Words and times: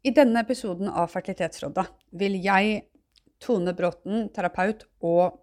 I 0.00 0.14
denne 0.16 0.40
episoden 0.40 0.88
av 0.88 1.10
Fertilitetsrådet 1.12 1.82
vil 2.16 2.38
jeg, 2.40 2.86
Tone 3.40 3.74
Bråten, 3.76 4.30
terapeut, 4.32 4.86
og 5.04 5.42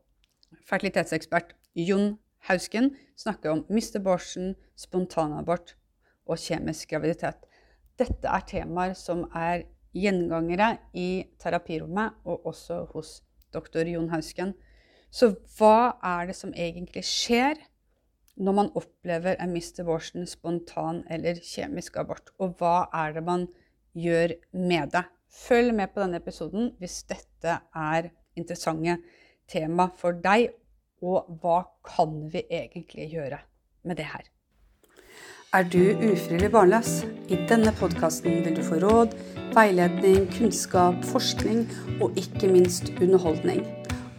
fertilitetsekspert 0.65 1.51
Jon 1.77 2.15
Hausken 2.49 2.89
snakke 3.17 3.51
om 3.51 3.61
Mr. 3.69 3.99
Borsen, 4.01 4.55
spontanabort 4.73 5.75
og 6.25 6.41
kjemisk 6.41 6.89
graviditet. 6.89 7.45
Dette 8.01 8.31
er 8.33 8.47
temaer 8.49 8.95
som 8.97 9.27
er 9.37 9.67
gjengangere 9.93 10.71
i 10.97 11.27
terapirommet 11.37 12.17
og 12.25 12.49
også 12.49 12.79
hos 12.95 13.13
doktor 13.53 13.85
Jon 13.85 14.09
Hausken. 14.09 14.55
Så 15.13 15.35
hva 15.59 15.99
er 16.01 16.31
det 16.31 16.37
som 16.39 16.55
egentlig 16.57 17.05
skjer 17.05 17.61
når 18.41 18.57
man 18.63 18.73
opplever 18.77 19.37
en 19.37 19.53
Mr. 19.53 19.85
Borsen, 19.85 20.25
spontan 20.25 21.03
eller 21.13 21.37
kjemisk 21.45 22.01
abort? 22.01 22.33
Og 22.41 22.57
hva 22.57 22.87
er 23.05 23.13
det 23.19 23.25
man 23.29 23.45
gjør 23.45 23.63
med 24.53 24.93
deg. 24.93 25.09
Følg 25.37 25.73
med 25.75 25.91
på 25.93 26.01
denne 26.01 26.21
episoden 26.21 26.71
hvis 26.79 27.03
dette 27.09 27.59
er 27.75 28.09
interessante 28.37 28.97
tema 29.49 29.89
for 29.97 30.17
deg, 30.23 30.49
og 31.05 31.29
hva 31.41 31.59
kan 31.85 32.23
vi 32.33 32.41
egentlig 32.49 33.11
gjøre 33.11 33.37
med 33.85 33.99
det 33.99 34.07
her? 34.09 34.25
Er 35.53 35.63
du 35.63 35.79
ufrivillig 36.03 36.49
barnløs? 36.51 37.05
I 37.31 37.37
denne 37.47 37.71
podkasten 37.79 38.41
vil 38.43 38.57
du 38.57 38.63
få 38.65 38.81
råd, 38.81 39.13
veiledning, 39.55 40.27
kunnskap, 40.35 40.99
forskning 41.07 41.63
og 42.01 42.17
ikke 42.19 42.49
minst 42.51 42.91
underholdning. 42.99 43.63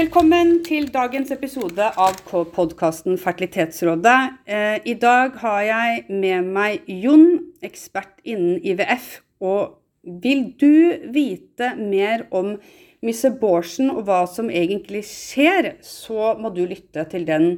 Velkommen 0.00 0.62
til 0.64 0.86
dagens 0.88 1.28
episode 1.34 1.84
av 2.00 2.14
podkasten 2.54 3.18
Fertilitetsrådet. 3.20 4.20
Eh, 4.48 4.78
I 4.88 4.94
dag 4.96 5.34
har 5.42 5.58
jeg 5.66 6.06
med 6.08 6.46
meg 6.54 6.86
Jon, 6.88 7.26
ekspert 7.60 8.22
innen 8.24 8.62
IVF. 8.64 9.18
Og 9.44 9.74
vil 10.22 10.46
du 10.56 11.04
vite 11.12 11.74
mer 11.76 12.24
om 12.32 12.54
Miss 13.04 13.20
Abortion 13.28 13.90
og 13.92 14.06
hva 14.08 14.22
som 14.24 14.48
egentlig 14.48 15.02
skjer, 15.10 15.74
så 15.84 16.32
må 16.40 16.48
du 16.56 16.62
lytte 16.64 17.04
til 17.12 17.28
den 17.28 17.50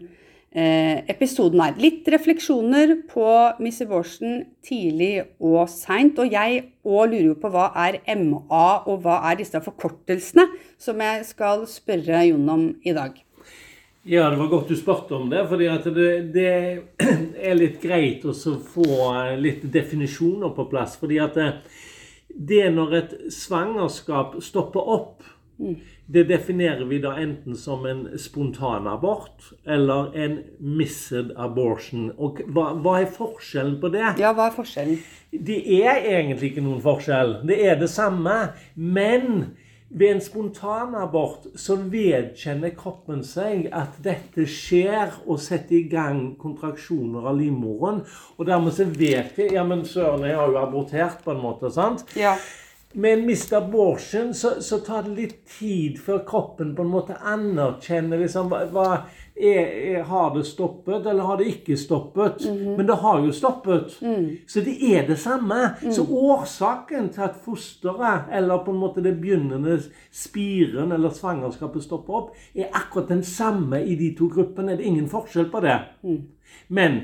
episoden 0.52 1.60
her. 1.64 1.74
Litt 1.80 2.08
refleksjoner 2.12 2.94
på 3.08 3.26
Miss 3.64 3.80
Borsen 3.88 4.42
tidlig 4.64 5.24
og 5.40 5.64
seint. 5.72 6.20
Og 6.20 6.32
jeg 6.32 6.62
òg 6.84 7.12
lurer 7.12 7.28
jo 7.30 7.36
på 7.40 7.50
hva 7.52 7.70
er 7.86 8.02
MA, 8.20 8.66
og 8.84 9.04
hva 9.04 9.22
er 9.30 9.40
disse 9.40 9.60
forkortelsene, 9.64 10.48
som 10.80 11.00
jeg 11.00 11.26
skal 11.28 11.66
spørre 11.70 12.26
Jon 12.28 12.48
om 12.52 12.66
i 12.84 12.96
dag. 12.96 13.16
Ja, 14.02 14.26
det 14.30 14.40
var 14.40 14.48
godt 14.50 14.68
du 14.72 14.74
spurte 14.74 15.14
om 15.14 15.28
det. 15.30 15.46
fordi 15.48 15.68
det, 15.94 16.08
det, 16.34 16.82
er 17.48 17.54
litt 17.54 17.80
greit 17.82 18.24
å 18.26 18.34
få 18.34 19.12
litt 19.38 19.62
definisjoner 19.62 20.50
på 20.56 20.66
plass. 20.70 20.96
fordi 20.98 21.20
at 21.22 21.38
det, 21.38 21.52
det 22.28 22.66
når 22.74 22.96
et 22.98 23.14
svangerskap 23.30 24.40
stopper 24.42 24.80
opp 24.80 25.22
det 26.12 26.26
definerer 26.28 26.84
vi 26.84 26.98
da 27.02 27.14
enten 27.20 27.56
som 27.56 27.86
en 27.88 28.04
spontanabort 28.18 29.52
eller 29.64 30.12
en 30.18 30.38
missed 30.58 31.32
abortion. 31.36 32.10
Og 32.18 32.42
hva, 32.52 32.72
hva, 32.82 32.98
er 33.00 33.10
forskjellen 33.12 33.78
på 33.80 33.92
det? 33.94 34.04
Ja, 34.20 34.34
hva 34.36 34.50
er 34.50 34.56
forskjellen? 34.56 35.00
Det 35.32 35.60
er 35.80 36.04
egentlig 36.18 36.52
ikke 36.52 36.64
noen 36.64 36.82
forskjell. 36.84 37.38
Det 37.48 37.60
er 37.64 37.78
det 37.80 37.88
samme. 37.92 38.38
Men 38.74 39.54
ved 39.92 40.14
en 40.14 40.22
spontanabort 40.24 41.50
så 41.60 41.76
vedkjenner 41.76 42.72
kroppen 42.76 43.20
seg 43.28 43.66
at 43.76 43.98
dette 44.04 44.46
skjer, 44.48 45.18
og 45.26 45.40
setter 45.40 45.82
i 45.82 45.88
gang 45.90 46.30
kontraksjoner 46.40 47.28
av 47.28 47.36
livmoren. 47.36 48.00
Og 48.38 48.48
dermed 48.48 48.72
så 48.76 48.88
vet 48.88 49.36
vi 49.36 49.50
Ja, 49.52 49.64
men 49.68 49.84
søren, 49.84 50.24
jeg 50.24 50.38
har 50.38 50.48
jo 50.48 50.60
abortert, 50.62 51.20
på 51.24 51.34
en 51.34 51.42
måte. 51.44 51.70
sant? 51.70 52.06
Ja. 52.16 52.36
Med 52.94 53.12
en 53.12 53.24
Mr. 53.24 53.56
Abortion 53.56 54.34
så, 54.34 54.50
så, 54.60 54.78
tar 54.78 55.02
det 55.02 55.14
litt 55.16 55.36
tid 55.58 55.98
før 56.00 56.22
kroppen 56.28 56.74
på 56.76 56.84
en 56.84 56.90
måte 56.92 57.16
anerkjenner 57.16 58.20
liksom, 58.20 58.50
hva, 58.72 58.86
er, 59.36 59.60
er, 59.62 60.02
Har 60.08 60.34
det 60.34 60.44
stoppet, 60.46 61.06
eller 61.06 61.24
har 61.24 61.40
det 61.40 61.48
ikke 61.48 61.76
stoppet? 61.76 62.44
Mm 62.44 62.58
-hmm. 62.58 62.76
Men 62.76 62.86
det 62.86 62.96
har 62.96 63.24
jo 63.24 63.32
stoppet. 63.32 63.96
Mm. 64.02 64.36
Så 64.46 64.60
det 64.60 64.94
er 64.96 65.06
det 65.06 65.18
samme. 65.18 65.70
Mm. 65.82 65.92
Så 65.92 66.06
årsaken 66.10 67.08
til 67.08 67.20
at 67.20 67.36
fosteret, 67.44 68.22
eller 68.32 68.64
på 68.64 68.70
en 68.70 68.78
måte 68.78 69.02
det 69.02 69.20
begynnende 69.20 69.80
spiren 70.12 70.92
eller 70.92 71.10
svangerskapet 71.10 71.82
stopper 71.82 72.14
opp, 72.14 72.36
er 72.54 72.66
akkurat 72.72 73.08
den 73.08 73.22
samme 73.22 73.84
i 73.84 73.94
de 73.94 74.14
to 74.18 74.28
gruppene. 74.28 74.76
Det 74.76 74.80
er 74.80 74.88
ingen 74.88 75.08
forskjell 75.08 75.50
på 75.50 75.60
det. 75.60 75.78
Mm. 76.02 76.22
Men 76.68 77.00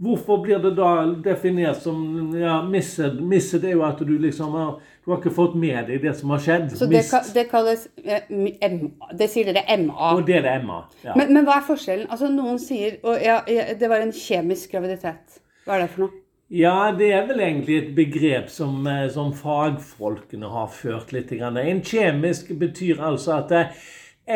Hvorfor 0.00 0.38
blir 0.40 0.58
det 0.58 0.70
da 0.78 0.90
definert 1.24 1.82
som 1.82 2.30
ja, 2.32 2.62
missed? 2.64 3.18
Missed 3.20 3.64
er 3.68 3.74
jo 3.74 3.82
at 3.84 3.98
du 4.00 4.14
liksom 4.18 4.54
har 4.56 4.78
Du 5.04 5.10
har 5.10 5.18
ikke 5.20 5.32
fått 5.32 5.56
med 5.60 5.88
deg 5.88 6.00
det 6.04 6.12
som 6.16 6.30
har 6.32 6.40
skjedd. 6.44 6.70
Så 6.76 6.86
det, 6.88 7.02
det 7.34 7.46
kalles 7.50 7.86
eh, 8.04 8.28
MA. 8.30 9.10
Det 9.16 9.28
sier 9.32 9.48
dere 9.48 9.64
MA. 9.80 10.12
Og 10.14 10.22
det 10.28 10.38
er 10.38 10.46
det 10.46 10.54
MA. 10.64 10.78
Ja. 11.04 11.16
Men, 11.18 11.32
men, 11.34 11.44
hva 11.48 11.58
er 11.58 11.66
forskjellen? 11.66 12.06
Altså 12.12 12.28
Noen 12.32 12.60
sier 12.62 12.98
og 13.04 13.16
ja, 13.20 13.40
det 13.48 13.90
var 13.90 14.04
en 14.04 14.12
kjemisk 14.14 14.72
graviditet. 14.76 15.40
Hva 15.66 15.76
er 15.76 15.84
det 15.84 15.90
for 15.94 16.06
noe? 16.06 16.22
Ja, 16.50 16.90
det 16.96 17.12
er 17.14 17.28
vel 17.28 17.42
egentlig 17.44 17.76
et 17.78 17.92
begrep 17.96 18.48
som, 18.52 18.80
eh, 18.88 19.04
som 19.12 19.34
fagfolkene 19.36 20.52
har 20.52 20.72
ført 20.72 21.12
litt. 21.16 21.32
Grann. 21.32 21.60
En 21.60 21.84
kjemisk 21.84 22.54
betyr 22.60 23.04
altså 23.10 23.36
at 23.40 23.56
eh, 23.56 23.84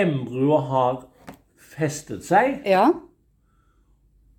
embryoet 0.04 0.70
har 0.74 1.02
festet 1.72 2.24
seg. 2.28 2.60
Ja 2.68 2.90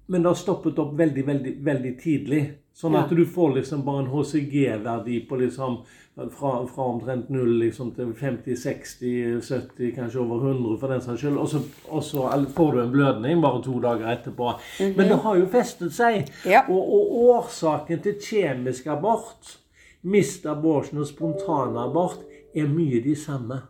men 0.05 0.23
det 0.23 0.29
har 0.29 0.39
stoppet 0.39 0.79
opp 0.79 0.93
veldig, 0.99 1.25
veldig, 1.25 1.53
veldig 1.65 1.93
tidlig. 2.01 2.43
Sånn 2.75 2.95
at 2.99 3.11
ja. 3.11 3.17
du 3.17 3.25
får 3.25 3.53
liksom 3.55 3.85
bare 3.85 4.03
en 4.03 4.09
HCG-verdi 4.11 5.21
på 5.29 5.37
liksom 5.39 5.77
fra, 6.15 6.67
fra, 6.67 6.83
omtrent 6.83 7.29
null 7.29 7.53
liksom 7.59 7.93
til 7.95 8.11
50, 8.15 8.57
60, 8.59 9.41
70, 9.41 9.91
kanskje 9.95 10.19
over 10.19 10.43
100 10.49 10.77
for 10.79 10.91
den 10.91 11.03
saks 11.03 11.23
skyld. 11.23 11.39
Og 11.39 12.03
så, 12.03 12.25
får 12.55 12.73
du 12.73 12.81
en 12.81 12.91
blødning 12.91 13.41
bare 13.43 13.61
to 13.63 13.79
dager 13.79 14.11
etterpå. 14.11 14.49
Mm 14.51 14.91
-hmm. 14.91 14.97
Men 14.97 15.07
det 15.07 15.15
har 15.15 15.35
jo 15.35 15.45
festet 15.45 15.93
seg. 15.93 16.27
Ja. 16.45 16.65
Og, 16.69 16.93
og, 16.93 17.15
årsaken 17.29 17.99
til 17.99 18.15
kjemisk 18.21 18.87
abort, 18.87 19.59
mist 20.01 20.45
abortion 20.45 20.99
og 20.99 21.07
spontanabort, 21.07 22.19
er 22.55 22.67
mye 22.67 23.01
de 23.03 23.15
samme. 23.15 23.61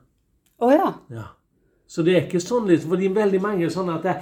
Å 0.59 0.66
oh, 0.66 0.73
ja. 0.73 0.94
ja. 1.09 1.23
Så 1.88 2.02
det 2.02 2.16
er 2.16 2.25
ikke 2.25 2.40
sånn 2.40 2.67
liksom, 2.67 2.90
fordi 2.90 3.07
veldig 3.07 3.41
mange 3.41 3.66
er 3.66 3.69
sånn 3.69 3.90
at 3.90 4.03
det, 4.03 4.16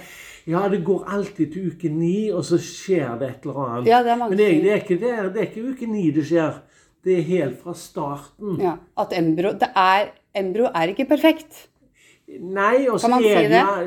ja, 0.46 0.68
det 0.70 0.82
går 0.84 1.06
alltid 1.08 1.54
til 1.54 1.72
uke 1.72 1.90
ni, 1.90 2.32
og 2.32 2.44
så 2.46 2.60
skjer 2.60 3.18
det 3.20 3.30
et 3.30 3.46
eller 3.48 3.60
annet. 3.66 3.90
Ja, 3.92 4.02
det 4.04 4.12
er 4.12 4.22
Men 4.22 4.38
det, 4.38 4.48
det, 4.64 4.72
er 4.72 4.82
ikke, 4.82 5.00
det, 5.00 5.12
er, 5.12 5.30
det 5.34 5.44
er 5.44 5.52
ikke 5.52 5.68
uke 5.72 5.92
ni 5.92 6.10
det 6.12 6.26
skjer. 6.28 6.62
Det 7.04 7.18
er 7.20 7.24
helt 7.28 7.62
fra 7.64 7.74
starten. 7.76 8.58
Ja, 8.64 8.78
At 9.00 9.12
embryo 9.16 9.52
det 9.60 9.70
er, 9.76 10.12
Embro 10.34 10.70
er 10.74 10.94
ikke 10.94 11.06
perfekt. 11.06 11.68
Nei, 12.40 12.88
og 12.90 13.02
så 13.04 13.10
er, 13.18 13.20
si 13.20 13.32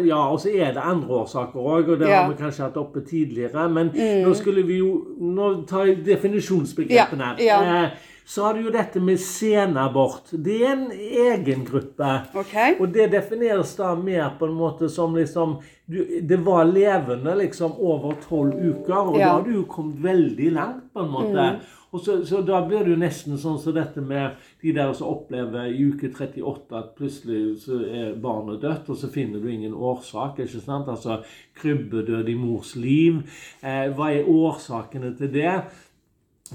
ja, 0.06 0.67
er, 0.69 0.75
det 0.77 0.83
andre 0.83 1.22
årsaker 1.22 1.56
òg, 1.56 1.89
og 1.94 2.03
det 2.03 2.11
ja. 2.11 2.21
har 2.21 2.28
vi 2.31 2.37
kanskje 2.39 2.67
hatt 2.67 2.77
oppe 2.78 3.00
tidligere. 3.09 3.65
Men 3.73 3.88
mm. 3.94 4.21
nå 4.27 4.34
skulle 4.38 4.62
vi 4.69 4.77
jo 4.83 4.91
Nå 5.17 5.49
tar 5.67 5.88
jeg 5.88 6.05
definisjonsbegrepene. 6.06 7.33
Ja, 7.43 7.56
ja. 7.65 7.81
Eh, 7.87 8.12
så 8.27 8.43
har 8.43 8.55
du 8.55 8.67
jo 8.67 8.75
dette 8.75 9.00
med 9.00 9.20
senabort. 9.23 10.32
Det 10.32 10.56
er 10.61 10.73
en 10.75 10.87
egen 10.93 11.64
gruppe. 11.67 12.08
Okay. 12.35 12.75
Og 12.82 12.91
det 12.94 13.08
defineres 13.14 13.75
da 13.79 13.93
mer 13.94 14.32
på 14.38 14.49
en 14.50 14.56
måte 14.58 14.91
som 14.93 15.14
liksom 15.17 15.61
du, 15.87 16.21
Det 16.23 16.37
var 16.37 16.65
levende 16.67 17.35
liksom 17.38 17.77
over 17.79 18.17
tolv 18.29 18.55
uker, 18.55 19.12
og 19.12 19.19
ja. 19.21 19.29
da 19.29 19.33
har 19.37 19.47
du 19.47 19.53
jo 19.61 19.67
kommet 19.71 20.03
veldig 20.03 20.53
langt, 20.56 20.87
på 20.93 21.05
en 21.05 21.12
måte. 21.12 21.49
Mm. 21.56 21.75
Og 21.94 22.03
så, 22.03 22.17
så, 22.27 22.43
da 22.44 22.59
blir 22.67 22.83
det 22.85 22.93
jo 22.93 22.99
nesten 23.00 23.38
sånn 23.38 23.61
som 23.61 23.71
så 23.71 23.73
dette 23.73 24.03
med 24.05 24.35
de 24.61 24.73
der 24.77 24.91
som 24.99 25.09
opplever 25.15 25.71
i 25.71 25.87
uke 25.87 26.11
38 26.11 26.77
at 26.77 26.91
plutselig 26.99 27.41
så 27.62 27.79
er 27.87 28.19
barnet 28.21 28.61
dødt, 28.65 28.91
og 28.93 28.99
så 29.00 29.09
finner 29.15 29.41
du 29.41 29.49
ingen 29.53 29.73
årsak. 29.73 30.43
ikke 30.43 30.61
sant? 30.61 30.91
Altså 30.93 31.23
krybbedød 31.56 32.29
i 32.29 32.37
mors 32.37 32.75
liv. 32.77 33.23
Eh, 33.62 33.87
hva 33.97 34.11
er 34.12 34.29
årsakene 34.29 35.15
til 35.17 35.32
det? 35.32 35.55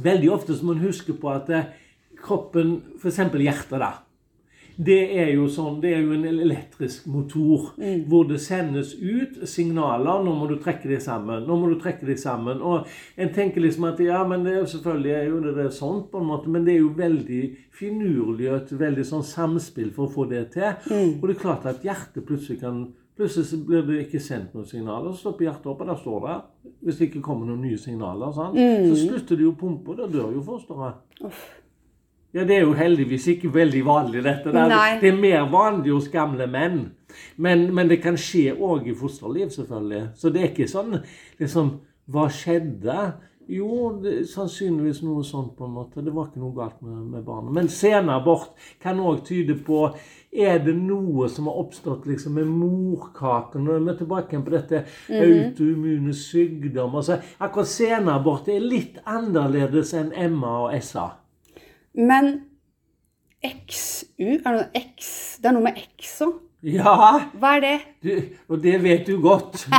Veldig 0.03 0.31
ofte 0.35 0.55
så 0.55 0.67
må 0.67 0.75
man 0.75 0.85
huske 0.85 1.15
på 1.17 1.31
at 1.31 1.49
eh, 1.49 1.71
kroppen, 2.21 2.77
f.eks. 2.99 3.23
hjertet, 3.31 3.79
da. 3.81 3.95
Det 4.81 5.01
er 5.19 5.27
jo 5.35 5.45
sånn, 5.51 5.79
det 5.81 5.91
er 5.93 5.99
jo 6.01 6.13
en 6.15 6.25
elektrisk 6.25 7.05
motor 7.11 7.73
Mm. 7.77 8.05
hvor 8.09 8.23
det 8.27 8.39
sendes 8.41 8.95
ut 8.95 9.47
signaler. 9.47 10.23
'Nå 10.23 10.33
må 10.39 10.47
du 10.49 10.55
trekke 10.57 10.87
deg 10.89 11.01
sammen.' 11.01 11.45
nå 11.47 11.57
må 11.59 11.69
du 11.69 11.79
trekke 11.79 12.05
deg 12.05 12.17
sammen. 12.19 12.61
Og 12.61 12.87
en 13.17 13.29
tenker 13.33 13.61
liksom 13.61 13.83
at 13.91 13.99
ja, 13.99 14.23
men 14.27 14.43
det 14.43 14.69
selvfølgelig 14.69 15.11
er 15.11 15.25
jo 15.29 15.39
det, 15.39 15.55
det 15.55 15.65
er 15.65 15.69
sånn, 15.69 16.07
på 16.11 16.19
en 16.19 16.25
måte, 16.27 16.49
men 16.49 16.65
det 16.65 16.75
er 16.75 16.79
jo 16.79 16.93
veldig 16.97 17.43
finurlig 17.71 18.49
og 18.49 18.55
et 18.55 18.79
veldig 18.79 19.05
sånn 19.05 19.23
samspill 19.23 19.91
for 19.91 20.07
å 20.07 20.13
få 20.13 20.29
det 20.29 20.51
til. 20.51 20.73
Mm. 20.89 21.21
Og 21.21 21.27
det 21.27 21.35
er 21.35 21.41
klart 21.41 21.65
at 21.65 21.83
hjertet 21.83 22.25
plutselig 22.25 22.59
kan 22.59 22.87
Plutselig 23.17 23.65
blir 23.67 23.81
det 23.85 24.07
ikke 24.07 24.19
sendt 24.23 24.53
noen 24.55 24.65
signaler, 24.65 25.11
så 25.11 25.19
stopper 25.19 25.43
hjertet 25.45 25.65
opp, 25.67 25.81
og 25.81 25.87
der 25.87 25.97
står 25.99 26.21
det. 26.25 26.35
Hvis 26.81 26.97
det 26.97 27.07
ikke 27.09 27.21
kommer 27.21 27.45
noen 27.45 27.61
nye 27.61 27.77
signaler, 27.77 28.31
sant? 28.33 28.55
så 28.55 28.95
slutter 28.95 29.35
det 29.35 29.43
jo 29.43 29.51
å 29.51 29.57
pumpe, 29.59 29.91
og 29.91 29.97
da 29.97 30.07
dør 30.07 30.31
jo 30.33 30.41
fosteret. 30.41 30.95
Ja, 32.31 32.45
det 32.47 32.55
er 32.55 32.61
jo 32.63 32.75
heldigvis 32.77 33.27
ikke 33.33 33.51
veldig 33.53 33.81
vanlig, 33.85 34.23
dette. 34.23 34.53
der. 34.53 34.69
Nei. 34.71 34.99
Det 35.01 35.09
er 35.11 35.17
mer 35.19 35.49
vanlig 35.51 35.91
hos 35.91 36.07
gamle 36.11 36.47
menn. 36.47 36.85
Men, 37.35 37.67
men 37.75 37.89
det 37.91 37.99
kan 38.03 38.15
skje 38.19 38.53
òg 38.55 38.87
i 38.87 38.95
fosterliv, 38.95 39.49
selvfølgelig. 39.51 40.05
Så 40.15 40.31
det 40.31 40.43
er 40.43 40.53
ikke 40.53 40.71
sånn 40.71 41.01
liksom 41.41 41.79
Hva 42.11 42.25
skjedde? 42.33 42.95
Jo, 43.51 43.89
det, 43.99 44.11
er 44.21 44.27
sannsynligvis 44.31 45.01
noe 45.03 45.25
sånt, 45.27 45.53
på 45.57 45.67
en 45.67 45.73
måte. 45.75 46.03
Det 46.03 46.13
var 46.15 46.29
ikke 46.29 46.39
noe 46.39 46.55
galt 46.55 46.81
med, 46.85 46.97
med 47.11 47.23
barnet. 47.27 47.51
Men 47.55 47.69
senabort 47.71 48.55
kan 48.83 48.99
òg 49.03 49.23
tyde 49.27 49.57
på 49.65 49.89
Er 50.31 50.61
det 50.63 50.77
noe 50.77 51.27
som 51.27 51.49
har 51.51 51.57
oppstått 51.59 52.05
liksom 52.07 52.37
med 52.39 52.47
morkaken? 52.47 53.65
Nå 53.67 53.79
er 53.91 53.97
tilbake 53.99 54.39
på 54.39 54.53
dette 54.53 54.85
autoimmune 55.11 56.15
sykdom 56.15 56.95
altså, 56.95 57.17
akkurat 57.43 57.67
senabort 57.67 58.47
er 58.47 58.63
litt 58.63 59.01
annerledes 59.03 59.91
enn 59.99 60.13
MA 60.37 60.53
og 60.69 60.77
SA. 60.79 61.09
Men 61.95 62.41
XU 63.43 64.21
Er 64.21 64.37
det 64.45 64.53
noe 64.53 64.69
X? 64.95 65.11
Det 65.41 65.49
er 65.49 65.55
noe 65.57 65.65
med 65.65 65.77
X 65.97 66.21
òg. 66.27 66.39
Ja, 66.61 66.91
Hva 67.41 67.55
er 67.57 67.61
det? 67.63 67.77
du, 68.05 68.11
og 68.53 68.59
det 68.61 68.75
vet 68.83 69.07
du 69.07 69.15
godt. 69.23 69.63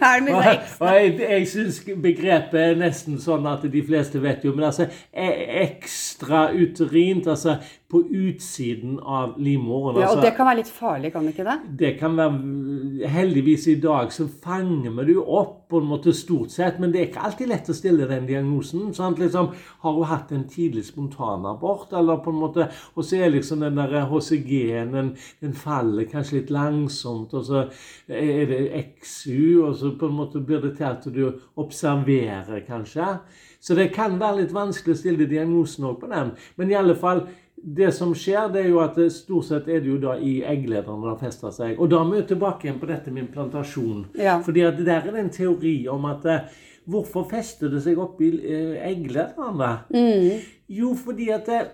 Er 0.00 0.22
det 0.24 0.32
Og 0.34 0.44
X? 0.54 0.78
og 0.80 0.88
jeg, 0.94 1.10
jeg 1.20 1.48
syns 1.50 1.80
begrepet 2.02 2.60
er 2.62 2.78
nesten 2.80 3.18
sånn 3.20 3.44
at 3.50 3.66
de 3.72 3.82
fleste 3.84 4.22
vet 4.24 4.44
jo, 4.48 4.54
men 4.56 4.64
altså 4.70 4.86
e- 5.12 5.60
ekstra 5.66 6.46
uterint, 6.56 7.28
altså 7.28 7.58
på 7.88 8.00
utsiden 8.02 8.96
av 8.98 9.36
livmoren. 9.38 10.00
Ja, 10.00 10.08
og 10.08 10.16
altså, 10.16 10.24
det 10.24 10.32
kan 10.34 10.48
være 10.48 10.58
litt 10.58 10.70
farlig, 10.74 11.12
kan 11.14 11.26
det 11.26 11.36
ikke 11.36 11.44
det? 11.46 11.56
det 11.78 11.92
kan 12.00 12.16
være 12.18 13.04
Heldigvis 13.06 13.66
i 13.70 13.76
dag 13.78 14.10
så 14.14 14.26
fanger 14.26 14.90
vi 14.90 15.04
det 15.06 15.14
jo 15.14 15.22
opp 15.38 15.68
på 15.70 15.78
en 15.82 15.86
måte 15.90 16.14
stort 16.16 16.50
sett, 16.54 16.80
men 16.82 16.90
det 16.90 17.00
er 17.00 17.08
ikke 17.10 17.22
alltid 17.28 17.50
lett 17.50 17.70
å 17.70 17.76
stille 17.76 18.08
den 18.10 18.26
diagnosen. 18.26 18.90
Sant? 18.96 19.20
Liksom, 19.22 19.52
har 19.84 19.94
hun 19.94 20.10
hatt 20.10 20.34
en 20.34 20.44
tidlig 20.50 20.86
spontanabort, 20.88 21.94
eller 21.94 22.22
på 22.24 22.34
en 22.34 22.40
måte 22.40 22.68
Og 22.94 23.04
så 23.04 23.20
er 23.20 23.34
liksom 23.34 23.62
den 23.62 23.78
der 23.78 24.06
HCG-en 24.10 24.94
den, 24.94 25.10
den 25.42 25.54
faller 25.54 26.08
kanskje 26.10 26.40
litt 26.40 26.52
langsomt, 26.54 27.34
og 27.34 27.46
så 27.46 27.66
er 28.08 28.46
det 28.50 28.60
XU, 29.02 29.66
og 29.68 29.74
så 29.78 29.94
på 29.98 30.10
en 30.10 30.18
måte 30.18 30.42
blir 30.42 30.62
det 30.64 30.76
til 30.78 30.90
at 30.90 31.06
du 31.06 31.24
observerer, 31.60 32.62
kanskje. 32.66 33.16
Så 33.60 33.74
det 33.74 33.92
kan 33.94 34.18
være 34.20 34.44
litt 34.44 34.54
vanskelig 34.54 34.94
å 34.94 35.00
stille 35.00 35.26
diagnosen 35.30 35.88
òg 35.88 35.98
på 36.02 36.10
den. 36.12 36.34
Men 36.56 36.70
i 36.70 36.78
alle 36.78 36.94
fall 36.98 37.26
det 37.56 37.92
som 37.92 38.12
skjer, 38.14 38.50
det 38.52 38.62
er 38.64 38.68
jo 38.70 38.80
at 38.84 38.98
stort 39.12 39.48
sett 39.48 39.68
er 39.68 39.80
det 39.80 39.88
jo 39.90 39.96
da 40.00 40.16
i 40.20 40.38
egglederen 40.46 41.00
det 41.02 41.10
har 41.10 41.20
festa 41.20 41.50
seg. 41.54 41.80
Og 41.80 41.90
da 41.90 42.02
er 42.02 42.12
vi 42.12 42.22
tilbake 42.28 42.68
igjen 42.68 42.80
på 42.82 42.90
dette 42.90 43.12
med 43.12 43.26
implantasjon. 43.26 44.04
Ja. 44.20 44.36
Fordi 44.44 44.66
at 44.68 44.78
der 44.84 45.00
er 45.00 45.10
det 45.14 45.24
en 45.24 45.32
teori 45.34 45.76
om 45.90 46.04
at 46.10 46.28
eh, 46.30 46.44
hvorfor 46.86 47.26
fester 47.30 47.72
det 47.72 47.82
seg 47.86 47.98
opp 48.02 48.20
i 48.22 48.30
eh, 48.36 48.76
egglederen? 48.90 49.58
da? 49.58 49.72
Jo, 50.68 50.92
fordi 51.00 51.30
at 51.34 51.50
eh, 51.50 51.72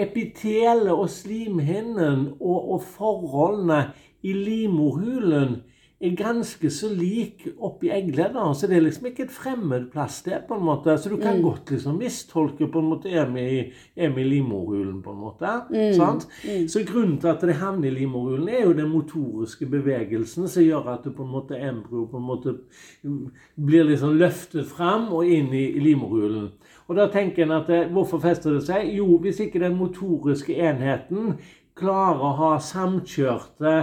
epitelet 0.00 0.92
og 0.92 1.08
slimhinnen 1.12 2.28
og, 2.40 2.60
og 2.76 2.86
forholdene 2.96 3.82
i 4.26 4.34
livmorhulen 4.36 5.60
er 6.00 6.14
ganske 6.16 6.70
så 6.72 6.88
lik 6.88 7.42
oppi 7.60 7.90
egglederen. 7.92 8.54
Så 8.56 8.68
det 8.70 8.78
er 8.78 8.84
liksom 8.86 9.10
ikke 9.10 9.26
et 9.26 9.34
fremmed 9.34 9.90
plass 9.92 10.22
det, 10.24 10.38
på 10.48 10.56
en 10.56 10.64
måte. 10.64 10.94
Så 10.98 11.12
du 11.12 11.18
kan 11.20 11.42
godt 11.44 11.70
liksom 11.74 11.98
mistolke 12.00 12.70
på 12.72 12.80
en 12.80 12.88
måte 12.94 13.12
er 13.12 13.28
vi 13.28 13.44
i, 13.58 13.60
vi 14.00 14.22
i 14.22 14.28
livmorhulen, 14.30 15.02
på 15.04 15.12
en 15.12 15.20
måte. 15.20 15.52
Sant? 15.98 16.24
Så 16.72 16.84
grunnen 16.88 17.18
til 17.20 17.32
at 17.34 17.44
det 17.44 17.58
havner 17.60 17.90
i 17.90 17.98
livmorhulen, 17.98 18.48
er 18.48 18.64
jo 18.64 18.72
den 18.72 18.88
motoriske 18.88 19.68
bevegelsen 19.68 20.48
som 20.48 20.64
gjør 20.64 20.88
at 20.94 21.04
det 21.04 21.14
på 21.16 21.26
en 21.26 21.34
måte 21.36 21.60
embryo 21.60 22.06
på 22.08 22.16
en 22.16 22.28
måte 22.30 22.56
mm, 23.04 23.22
blir 23.60 23.84
liksom 23.90 24.16
løftet 24.16 24.68
fram 24.72 25.10
og 25.12 25.28
inn 25.28 25.52
i, 25.52 25.66
i 25.76 25.84
livmorhulen. 25.84 26.48
Og 26.88 26.96
da 26.96 27.10
tenker 27.12 27.44
en 27.44 27.58
at 27.60 27.68
eh, 27.70 27.88
hvorfor 27.92 28.18
fester 28.24 28.56
det 28.56 28.64
seg? 28.66 28.88
Jo, 28.96 29.18
hvis 29.22 29.38
ikke 29.44 29.60
den 29.62 29.76
motoriske 29.78 30.56
enheten 30.56 31.36
klarer 31.80 32.24
å 32.24 32.36
ha 32.40 32.50
samkjørte 32.62 33.74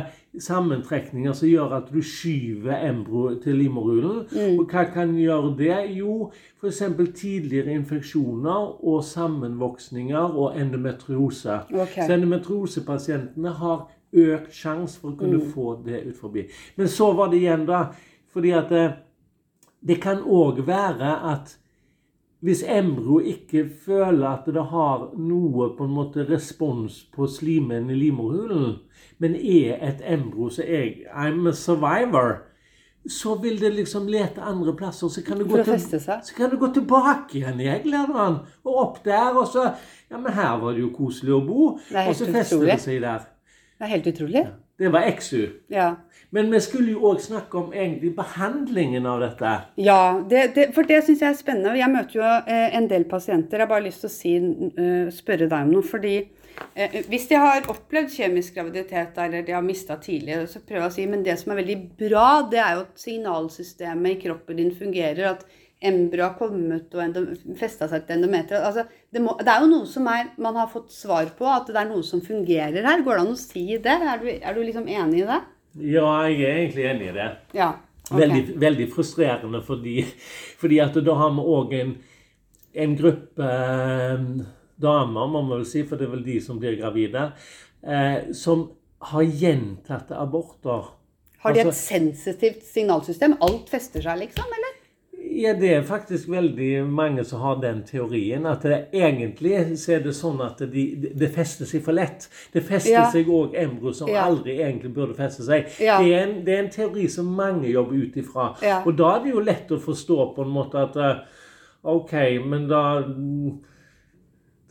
sammentrekninger 0.44 1.34
som 1.34 1.50
gjør 1.50 1.76
at 1.80 1.90
du 1.94 2.00
skyver 2.06 2.84
embryo 2.90 3.38
til 3.44 3.58
livmorhulen. 3.62 4.24
Og 4.60 4.66
hva 4.70 4.86
kan 4.94 5.16
gjøre 5.18 5.54
det? 5.60 5.78
Jo, 5.98 6.30
f.eks. 6.62 6.84
tidligere 7.16 7.74
infeksjoner 7.78 8.86
og 8.86 9.04
sammenvoksninger 9.04 10.38
og 10.38 10.58
endometriose. 10.60 11.62
Okay. 11.74 12.06
Så 12.08 12.18
endometriosepasientene 12.18 13.54
har 13.62 13.88
økt 14.18 14.54
sjanse 14.56 15.02
for 15.02 15.14
å 15.14 15.20
kunne 15.20 15.42
få 15.54 15.76
det 15.86 16.06
ut 16.08 16.18
forbi. 16.20 16.48
Men 16.78 16.90
så 16.92 17.12
var 17.18 17.32
det 17.32 17.42
igjen, 17.42 17.66
da, 17.68 17.88
fordi 18.34 18.54
at 18.56 18.72
det, 18.72 18.86
det 19.84 20.00
kan 20.04 20.24
òg 20.24 20.64
være 20.68 21.16
at 21.34 21.58
hvis 22.46 22.64
embryo 22.64 23.20
ikke 23.20 23.64
føler 23.86 24.28
at 24.30 24.50
det 24.54 24.64
har 24.70 25.08
noe 25.18 25.72
på 25.78 25.88
en 25.88 25.96
måte 25.96 26.26
respons 26.30 27.00
på 27.14 27.26
slimen 27.28 27.90
i 27.90 27.98
livmorhulen, 27.98 28.76
men 29.18 29.34
er 29.36 29.80
et 29.82 30.04
embryo 30.06 30.52
som 30.54 30.68
er 30.68 31.08
I'm 31.10 31.50
a 31.50 31.54
survivor, 31.58 32.44
så 33.08 33.36
vil 33.42 33.58
det 33.62 33.72
liksom 33.74 34.08
lete 34.12 34.42
andre 34.44 34.76
plasser. 34.76 35.08
Så 35.08 35.24
kan 35.24 35.40
det 35.40 35.48
gå, 35.50 35.64
til, 35.64 35.80
så 36.02 36.34
kan 36.38 36.52
det 36.52 36.60
gå 36.60 36.70
tilbake 36.76 37.40
igjen 37.40 37.62
i 37.64 37.70
egglederen 37.72 38.42
og 38.68 38.80
opp 38.84 39.04
der. 39.06 39.32
Og 39.34 39.48
så 39.48 39.72
Ja, 40.12 40.18
men 40.18 40.32
her 40.34 40.60
var 40.62 40.72
det 40.72 40.86
jo 40.86 40.94
koselig 40.96 41.34
å 41.36 41.42
bo. 41.44 41.64
Og 41.78 42.14
så 42.16 42.28
fester 42.32 42.58
utrolig. 42.58 42.72
det 42.72 42.80
seg 42.84 43.02
der. 43.04 43.26
Det 43.78 43.88
er 43.88 43.92
helt 43.96 44.08
utrolig. 44.08 44.44
Det 44.78 44.90
var 44.94 45.12
XU. 45.18 45.48
Ja. 45.68 45.96
Men 46.30 46.52
vi 46.52 46.60
skulle 46.62 46.92
jo 46.94 47.08
òg 47.10 47.22
snakke 47.24 47.58
om 47.58 47.72
egentlig 47.74 48.12
behandlingen 48.18 49.06
av 49.10 49.22
dette. 49.24 49.54
Ja, 49.82 50.20
det, 50.30 50.44
det, 50.58 50.66
for 50.76 50.86
det 50.86 51.00
syns 51.06 51.24
jeg 51.24 51.34
er 51.34 51.38
spennende. 51.40 51.78
Jeg 51.80 51.94
møter 51.94 52.20
jo 52.20 52.26
eh, 52.28 52.76
en 52.78 52.90
del 52.92 53.08
pasienter. 53.10 53.58
Jeg 53.58 53.66
har 53.66 53.72
bare 53.72 53.88
lyst 53.88 54.04
til 54.04 54.12
å 54.12 54.14
si, 54.14 54.34
eh, 54.38 55.14
spørre 55.16 55.48
deg 55.48 55.58
om 55.66 55.72
noe. 55.74 55.88
fordi 55.88 56.16
eh, 56.76 57.00
Hvis 57.10 57.30
de 57.32 57.40
har 57.42 57.70
opplevd 57.74 58.12
kjemisk 58.14 58.60
graviditet 58.60 59.18
eller 59.24 59.48
de 59.48 59.56
har 59.56 59.66
mista 59.66 59.98
tidlig, 60.04 60.44
så 60.52 60.62
prøver 60.62 60.86
jeg 60.86 60.92
å 60.92 60.98
si, 61.00 61.08
men 61.10 61.24
det 61.26 61.40
som 61.42 61.56
er 61.56 61.62
veldig 61.64 61.80
bra, 62.04 62.28
det 62.52 62.62
er 62.62 62.76
jo 62.76 62.84
at 62.86 63.08
signalsystemet 63.08 64.14
i 64.14 64.20
kroppen 64.28 64.62
din 64.62 64.76
fungerer. 64.76 65.32
At 65.32 65.48
embryo 65.88 66.26
har 66.26 66.38
kommet 66.38 66.94
og 66.98 67.18
festa 67.58 67.88
seg 67.90 68.06
til 68.06 68.18
endometer. 68.18 68.62
Altså, 68.62 68.86
det, 69.18 69.24
må, 69.26 69.34
det 69.42 69.50
er 69.50 69.64
jo 69.64 69.70
noe 69.72 69.88
som 69.90 70.06
er, 70.12 70.28
man 70.42 70.58
har 70.60 70.70
fått 70.70 70.92
svar 70.94 71.32
på, 71.38 71.48
at 71.50 71.70
det 71.74 71.80
er 71.82 71.90
noe 71.90 72.06
som 72.06 72.22
fungerer 72.22 72.86
her. 72.86 73.02
Går 73.06 73.18
det 73.18 73.24
an 73.24 73.34
å 73.34 73.40
si 73.40 73.64
det? 73.82 73.96
Er 73.98 74.22
du, 74.22 74.28
er 74.30 74.54
du 74.54 74.62
liksom 74.62 74.86
enig 74.86 75.24
i 75.24 75.30
det? 75.30 75.40
Ja, 75.88 76.12
jeg 76.30 76.44
er 76.46 76.60
egentlig 76.62 76.86
enig 76.92 77.08
i 77.10 77.16
det. 77.18 77.28
Ja. 77.58 77.72
okay. 78.12 78.22
Veldig, 78.22 78.44
veldig 78.62 78.88
frustrerende 78.94 79.64
fordi, 79.66 79.96
fordi 80.62 80.80
at 80.86 81.00
da 81.06 81.18
har 81.18 81.34
vi 81.34 81.48
òg 81.58 81.74
en, 81.80 81.96
en 82.86 82.96
gruppe 83.00 83.50
eh, 83.58 84.28
damer, 84.86 85.32
må 85.34 85.42
man 85.42 85.52
vel 85.56 85.66
si, 85.70 85.82
for 85.88 85.98
det 85.98 86.08
er 86.08 86.14
vel 86.14 86.26
de 86.26 86.38
som 86.46 86.62
blir 86.62 86.78
gravide, 86.78 87.32
eh, 87.82 88.30
som 88.38 88.68
har 89.14 89.26
gjentatte 89.26 90.18
aborter. 90.18 90.94
Har 91.42 91.54
de 91.54 91.62
et 91.66 91.70
Altså- 91.70 91.90
sensitivt 91.94 92.66
signalsystem? 92.66 93.38
Alt 93.46 93.70
fester 93.74 94.06
seg, 94.06 94.22
liksom? 94.28 94.46
eller? 94.58 94.77
Ja, 95.38 95.52
det 95.54 95.70
er 95.76 95.84
faktisk 95.86 96.30
veldig 96.34 96.82
mange 96.90 97.22
som 97.28 97.42
har 97.44 97.60
den 97.62 97.84
teorien. 97.86 98.46
At 98.50 98.64
det, 98.66 98.80
egentlig 98.98 99.54
så 99.78 99.94
er 99.98 100.00
det 100.08 100.16
sånn 100.18 100.40
at 100.42 100.64
de, 100.72 100.86
det 101.14 101.30
fester 101.36 101.70
seg 101.70 101.84
for 101.86 101.94
lett. 101.94 102.26
Det 102.54 102.64
fester 102.66 102.96
Ja. 102.96 103.04
seg 103.14 103.30
òg 103.30 103.54
embryo 103.62 103.94
som 103.94 104.10
Ja. 104.10 104.24
aldri 104.26 104.56
egentlig 104.64 104.94
burde 104.96 105.14
feste 105.18 105.46
seg. 105.46 105.70
Ja. 105.80 106.00
Det, 106.02 106.10
er 106.16 106.24
en, 106.28 106.36
det 106.48 106.56
er 106.56 106.64
en 106.64 106.72
teori 106.74 107.06
som 107.14 107.30
mange 107.38 107.70
jobber 107.70 108.02
ut 108.08 108.18
ifra. 108.18 108.48
Og 108.86 108.98
da 108.98 109.12
er 109.16 109.24
det 109.28 109.36
jo 109.36 109.44
lett 109.46 109.70
å 109.72 109.80
forstå 109.80 110.20
på 110.36 110.42
en 110.48 110.56
måte 110.58 110.82
at 110.88 110.98
eh, 110.98 111.22
OK, 111.84 112.14
men 112.46 112.68
da 112.68 112.82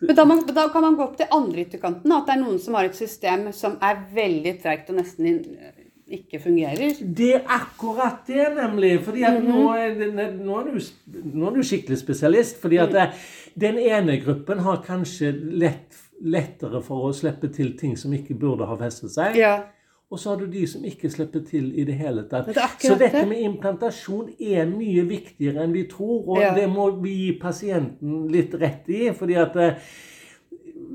Men 0.00 0.16
da, 0.16 0.24
man, 0.28 0.42
da 0.46 0.68
kan 0.68 0.82
man 0.82 0.96
gå 0.98 1.04
opp 1.06 1.16
til 1.16 1.30
andre 1.32 1.62
ytterkanten. 1.64 2.12
At 2.12 2.26
det 2.26 2.34
er 2.34 2.42
noen 2.42 2.58
som 2.60 2.74
har 2.76 2.84
et 2.90 2.98
system 2.98 3.46
som 3.56 3.78
er 3.80 4.02
veldig 4.12 4.58
treigt 4.62 4.90
og 4.92 4.98
nesten 4.98 5.44
ikke 6.10 6.38
fungerer. 6.42 6.92
Det 7.16 7.34
er 7.34 7.40
akkurat 7.48 8.26
det, 8.26 8.46
nemlig. 8.56 9.00
Fordi 9.04 9.22
at 9.26 9.42
Mhm. 9.42 9.48
nå, 9.50 9.72
er, 9.74 10.32
nå, 10.44 10.58
er 10.58 10.64
du, 10.64 10.80
nå 11.34 11.46
er 11.50 11.54
du 11.56 11.62
skikkelig 11.62 11.98
spesialist. 11.98 12.60
Fordi 12.60 12.76
at 12.76 12.92
Mm. 12.92 13.12
den 13.60 13.78
ene 13.78 14.20
gruppen 14.24 14.58
har 14.58 14.82
kanskje 14.86 15.32
lett, 15.58 15.96
lettere 16.22 16.82
for 16.82 17.08
å 17.10 17.12
slippe 17.14 17.48
til 17.52 17.76
ting 17.78 17.96
som 17.96 18.12
ikke 18.12 18.34
burde 18.38 18.66
ha 18.66 18.76
festet 18.76 19.10
seg. 19.10 19.36
Ja. 19.36 19.60
Og 20.10 20.18
så 20.18 20.30
har 20.30 20.36
du 20.36 20.46
de 20.46 20.66
som 20.66 20.84
ikke 20.84 21.10
slipper 21.10 21.40
til 21.44 21.72
i 21.80 21.84
det 21.84 21.94
hele 21.94 22.22
tatt. 22.30 22.46
Det 22.46 22.54
Så 22.78 22.94
dette 22.96 23.26
med 23.26 23.38
implantasjon 23.42 24.28
er 24.40 24.64
mye 24.66 25.02
viktigere 25.08 25.64
enn 25.64 25.72
vi 25.72 25.82
tror, 25.84 26.28
og 26.28 26.38
Ja. 26.40 26.54
det 26.54 26.68
må 26.70 26.90
vi 27.02 27.10
gi 27.26 27.32
pasienten 27.40 28.28
litt 28.30 28.54
rett 28.54 28.88
i. 28.88 29.10
fordi 29.10 29.34
at 29.34 29.56
eh, 29.56 29.74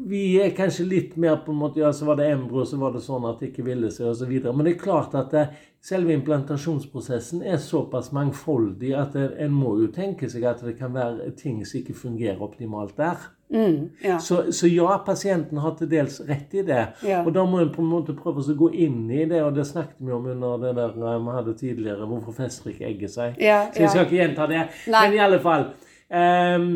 vi 0.08 0.22
er 0.41 0.53
kanskje 0.58 0.86
litt 0.88 1.17
mer 1.20 1.41
på 1.46 1.53
en 1.53 1.60
måte 1.62 1.81
Ja, 1.81 1.91
så 1.93 2.05
var 2.05 2.17
det 2.20 2.29
embryo, 2.31 2.65
så 2.65 2.79
var 2.81 2.93
det 2.96 3.03
sånn 3.05 3.25
at 3.29 3.41
det 3.41 3.51
ikke 3.51 3.65
ville 3.67 3.91
seg, 3.93 4.10
osv. 4.12 4.31
Men 4.51 4.65
det 4.65 4.75
er 4.75 4.81
klart 4.81 5.15
at 5.17 5.34
det, 5.34 5.48
selve 5.81 6.13
implantasjonsprosessen 6.13 7.41
er 7.41 7.58
såpass 7.62 8.12
mangfoldig 8.13 8.93
at 8.98 9.15
det, 9.17 9.27
en 9.41 9.53
må 9.55 9.75
jo 9.81 9.88
tenke 9.93 10.29
seg 10.29 10.46
at 10.50 10.62
det 10.65 10.75
kan 10.79 10.93
være 10.93 11.31
ting 11.38 11.63
som 11.65 11.79
ikke 11.81 11.98
fungerer 11.98 12.41
optimalt 12.46 12.93
der. 13.00 13.29
Mm, 13.51 13.89
ja. 14.03 14.20
Så, 14.20 14.51
så 14.55 14.67
ja, 14.67 14.93
pasienten 15.05 15.60
har 15.60 15.74
til 15.75 15.89
dels 15.91 16.22
rett 16.27 16.53
i 16.55 16.63
det. 16.63 16.86
Ja. 17.03 17.20
Og 17.25 17.34
da 17.36 17.43
må 17.50 17.60
en 17.60 17.74
på 17.74 17.84
en 17.84 17.89
måte 17.91 18.15
prøve 18.15 18.46
å 18.46 18.58
gå 18.58 18.70
inn 18.86 19.03
i 19.12 19.25
det, 19.25 19.41
og 19.43 19.58
det 19.58 19.67
snakket 19.67 20.00
vi 20.00 20.15
om 20.15 20.29
under 20.31 20.62
det 20.62 20.75
der 20.77 20.96
eh, 20.96 21.20
vi 21.25 21.36
hadde 21.36 21.58
tidligere, 21.60 22.08
hvorfor 22.08 22.38
fester 22.38 22.72
ikke 22.72 22.88
egget 22.93 23.15
seg. 23.17 23.41
Ja, 23.41 23.65
Så 23.74 23.84
jeg 23.84 23.93
skal 23.96 24.08
ikke 24.08 24.22
gjenta 24.22 24.48
det. 24.51 24.63
Nei. 24.88 25.03
Men 25.03 25.17
i 25.17 25.24
alle 25.25 25.41
fall 25.43 25.67
ehm, 26.08 26.72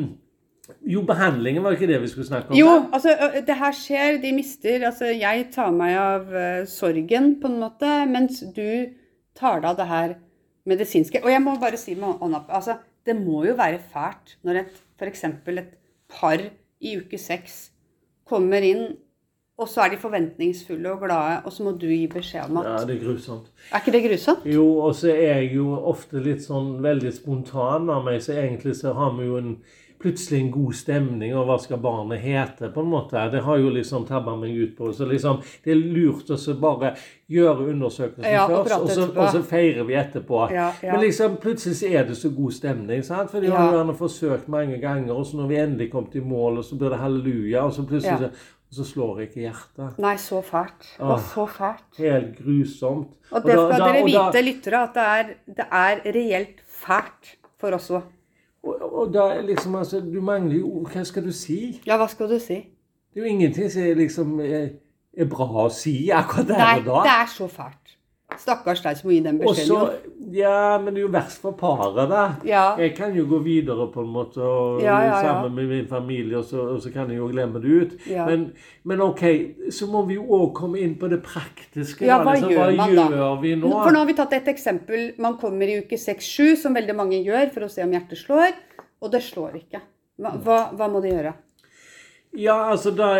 Jo, 0.89 1.03
behandlingen 1.05 1.63
var 1.63 1.75
ikke 1.75 1.89
det 1.89 1.99
vi 2.01 2.09
skulle 2.09 2.27
snakke 2.27 2.51
om? 2.51 2.57
Jo, 2.57 2.69
altså 2.93 3.13
det 3.45 3.57
her 3.59 3.75
skjer, 3.75 4.19
de 4.23 4.31
mister 4.33 4.87
Altså 4.87 5.11
jeg 5.13 5.47
tar 5.53 5.73
meg 5.75 5.97
av 5.99 6.31
uh, 6.33 6.65
sorgen 6.69 7.35
på 7.41 7.51
en 7.51 7.59
måte, 7.61 7.91
mens 8.09 8.41
du 8.55 8.91
tar 9.37 9.61
deg 9.61 9.69
av 9.71 9.79
det 9.79 9.87
her 9.91 10.17
medisinske. 10.65 11.21
Og 11.23 11.31
jeg 11.31 11.43
må 11.45 11.55
bare 11.61 11.79
si 11.79 11.95
med 11.97 12.17
hånda 12.21 12.45
på 12.47 12.57
Altså, 12.57 12.79
det 13.05 13.15
må 13.19 13.43
jo 13.45 13.55
være 13.57 13.79
fælt 13.93 14.37
når 14.45 14.63
et 14.63 14.83
f.eks. 14.97 15.25
et 15.53 15.73
par 16.09 16.41
i 16.81 16.97
uke 16.97 17.17
seks 17.19 17.69
kommer 18.25 18.63
inn, 18.65 18.95
og 19.55 19.69
så 19.71 19.85
er 19.85 19.93
de 19.93 19.99
forventningsfulle 20.01 20.91
og 20.91 21.05
glade, 21.05 21.37
og 21.45 21.53
så 21.53 21.63
må 21.63 21.71
du 21.79 21.85
gi 21.87 22.07
beskjed 22.11 22.49
om 22.49 22.59
at 22.59 22.67
Ja, 22.67 22.79
det 22.87 22.97
er 22.97 23.03
grusomt. 23.05 23.51
Er 23.71 23.83
ikke 23.83 23.93
det 23.95 24.01
grusomt? 24.03 24.47
Jo, 24.49 24.65
og 24.87 24.95
så 24.99 25.13
er 25.13 25.39
jeg 25.39 25.53
jo 25.55 25.69
ofte 25.91 26.19
litt 26.23 26.43
sånn 26.43 26.73
veldig 26.83 27.13
spontan 27.15 27.87
av 27.93 28.03
meg, 28.07 28.19
så 28.23 28.35
egentlig 28.35 28.75
så 28.81 28.95
har 28.97 29.13
vi 29.15 29.29
jo 29.29 29.37
en 29.39 29.53
plutselig 30.05 30.39
en 30.43 30.51
god 30.53 30.73
stemning, 30.77 31.33
og 31.35 31.47
hva 31.49 31.57
skal 31.63 31.79
barnet 31.81 32.21
hete, 32.21 32.69
på 32.73 32.83
en 32.85 32.89
måte. 32.91 33.23
Det 33.33 33.41
har 33.45 33.57
jo 33.61 33.71
liksom 33.73 34.05
tabba 34.07 34.35
meg 34.37 34.53
ut 34.55 34.75
på. 34.77 34.91
Så 34.93 35.07
liksom, 35.09 35.41
det 35.65 35.73
er 35.73 35.81
lurt 35.81 36.29
å 36.31 36.37
bare 36.61 36.93
gjøre 37.33 37.69
undersøkelsen 37.73 38.31
Ja, 38.31 38.45
og 38.45 38.67
først, 38.67 38.81
og 38.81 38.89
så, 38.93 39.07
og 39.15 39.31
så 39.33 39.41
feirer 39.49 39.87
vi 39.89 39.97
etterpå. 39.97 40.43
Ja, 40.53 40.67
ja. 40.83 40.91
Men 40.93 41.01
liksom, 41.07 41.37
plutselig 41.41 41.93
er 41.95 42.05
det 42.05 42.17
så 42.19 42.29
god 42.37 42.53
stemning, 42.53 43.01
sant? 43.03 43.31
For 43.33 43.41
de 43.41 43.49
har 43.51 43.71
gjerne 43.73 43.95
forsøkt 43.97 44.47
mange 44.47 44.77
ganger, 44.83 45.13
og 45.17 45.25
så 45.25 45.41
når 45.41 45.47
vi 45.51 45.59
endelig 45.63 45.89
kom 45.91 46.05
til 46.13 46.23
mål, 46.29 46.61
og 46.61 46.67
så 46.69 46.77
blir 46.77 46.93
det 46.93 47.01
halleluja, 47.01 47.63
og 47.65 47.73
så 47.73 47.85
plutselig 47.89 48.29
så, 48.29 48.51
og 48.65 48.73
så 48.79 48.83
slår 48.89 49.19
ikke 49.27 49.41
hjertet. 49.45 49.99
Nei, 50.01 50.15
så 50.21 50.41
fælt. 50.45 50.87
Og 50.99 51.19
så 51.31 51.45
fælt. 51.47 51.83
Helt 52.01 52.37
grusomt. 52.41 53.13
Og 53.31 53.43
det 53.45 53.55
da- 53.55 53.67
skal 53.71 53.79
da- 53.79 53.91
dere 53.93 54.05
vite, 54.05 54.41
lyttere, 54.45 54.83
at 54.83 54.93
det 54.93 55.05
er, 55.17 55.33
det 55.61 55.67
er 55.71 56.01
reelt 56.17 56.61
fælt 56.85 57.35
for 57.61 57.71
oss 57.77 57.89
òg. 57.93 58.03
Og, 58.65 58.93
og 58.99 59.13
da 59.13 59.41
liksom, 59.41 59.75
altså, 59.75 59.99
Du 60.01 60.21
mangler 60.21 60.57
jo 60.57 60.71
ord. 60.79 60.91
Hva 60.91 61.03
skal 61.05 61.25
du 61.25 61.31
si? 61.31 61.81
Ja, 61.85 61.97
hva 62.01 62.07
skal 62.09 62.29
du 62.29 62.39
si? 62.39 62.57
Det 63.13 63.21
er 63.21 63.27
jo 63.27 63.31
ingenting 63.31 63.71
som 63.71 63.83
liksom, 63.97 64.39
er, 64.43 64.69
er 65.17 65.27
bra 65.31 65.47
å 65.65 65.69
si 65.71 66.09
akkurat 66.11 66.49
der 66.49 66.63
og 66.81 66.87
da. 66.89 67.03
det 67.05 67.13
er 67.13 67.29
så 67.31 67.47
fælt. 67.47 67.94
Stakkars 68.35 68.81
deg 68.83 68.97
som 68.97 69.07
må 69.07 69.13
gi 69.13 69.19
den 69.23 69.37
beskjeden. 69.39 70.13
ja, 70.33 70.77
Men 70.81 70.95
det 70.95 70.99
er 70.99 71.05
jo 71.05 71.11
verst 71.13 71.43
for 71.43 71.55
paret, 71.55 72.09
da. 72.09 72.23
Ja. 72.47 72.63
Jeg 72.81 72.95
kan 72.97 73.13
jo 73.15 73.27
gå 73.29 73.37
videre 73.45 73.85
på 73.93 74.01
en 74.01 74.09
måte 74.11 74.41
og, 74.41 74.81
Ja, 74.83 74.97
ja, 75.05 75.19
sammen 75.23 75.53
med 75.55 75.69
min 75.69 75.87
familie, 75.87 76.39
og 76.41 76.45
så, 76.49 76.65
og 76.73 76.81
så 76.83 76.91
kan 76.91 77.09
jeg 77.13 77.21
jo 77.21 77.29
glemme 77.31 77.61
det 77.63 77.69
ut. 77.69 77.95
Men, 78.09 78.47
men 78.83 79.05
OK, 79.05 79.23
så 79.71 79.87
må 79.91 80.03
vi 80.09 80.17
jo 80.17 80.25
òg 80.25 80.51
komme 80.57 80.81
inn 80.83 80.97
på 80.99 81.09
det 81.11 81.21
praktiske. 81.23 82.07
Ja, 82.09 82.19
hva 82.23 82.35
liksom, 82.35 82.51
gjør 82.51 82.75
man 82.81 82.95
da? 82.97 83.07
gjør 83.13 83.39
vi 83.45 83.55
nå? 83.61 83.71
For 83.77 83.93
nå 83.95 84.03
har 84.03 84.11
vi 84.11 84.17
tatt 84.17 84.35
et 84.41 84.51
eksempel. 84.55 85.07
Man 85.21 85.39
kommer 85.41 85.69
i 85.71 85.79
uke 85.85 86.01
6-7, 86.01 86.55
som 86.65 86.75
veldig 86.75 86.97
mange 86.97 87.21
gjør, 87.21 87.53
for 87.53 87.69
å 87.69 87.71
se 87.71 87.85
om 87.85 87.93
hjertet 87.95 88.19
slår. 88.25 88.57
Og 89.05 89.13
det 89.13 89.21
slår 89.23 89.61
ikke. 89.61 89.85
Hva, 90.19 90.35
hva, 90.41 90.61
hva 90.75 90.89
må 90.91 91.01
de 91.03 91.13
gjøre? 91.13 91.35
Ja, 92.35 92.57
altså 92.71 92.91
da 92.91 93.13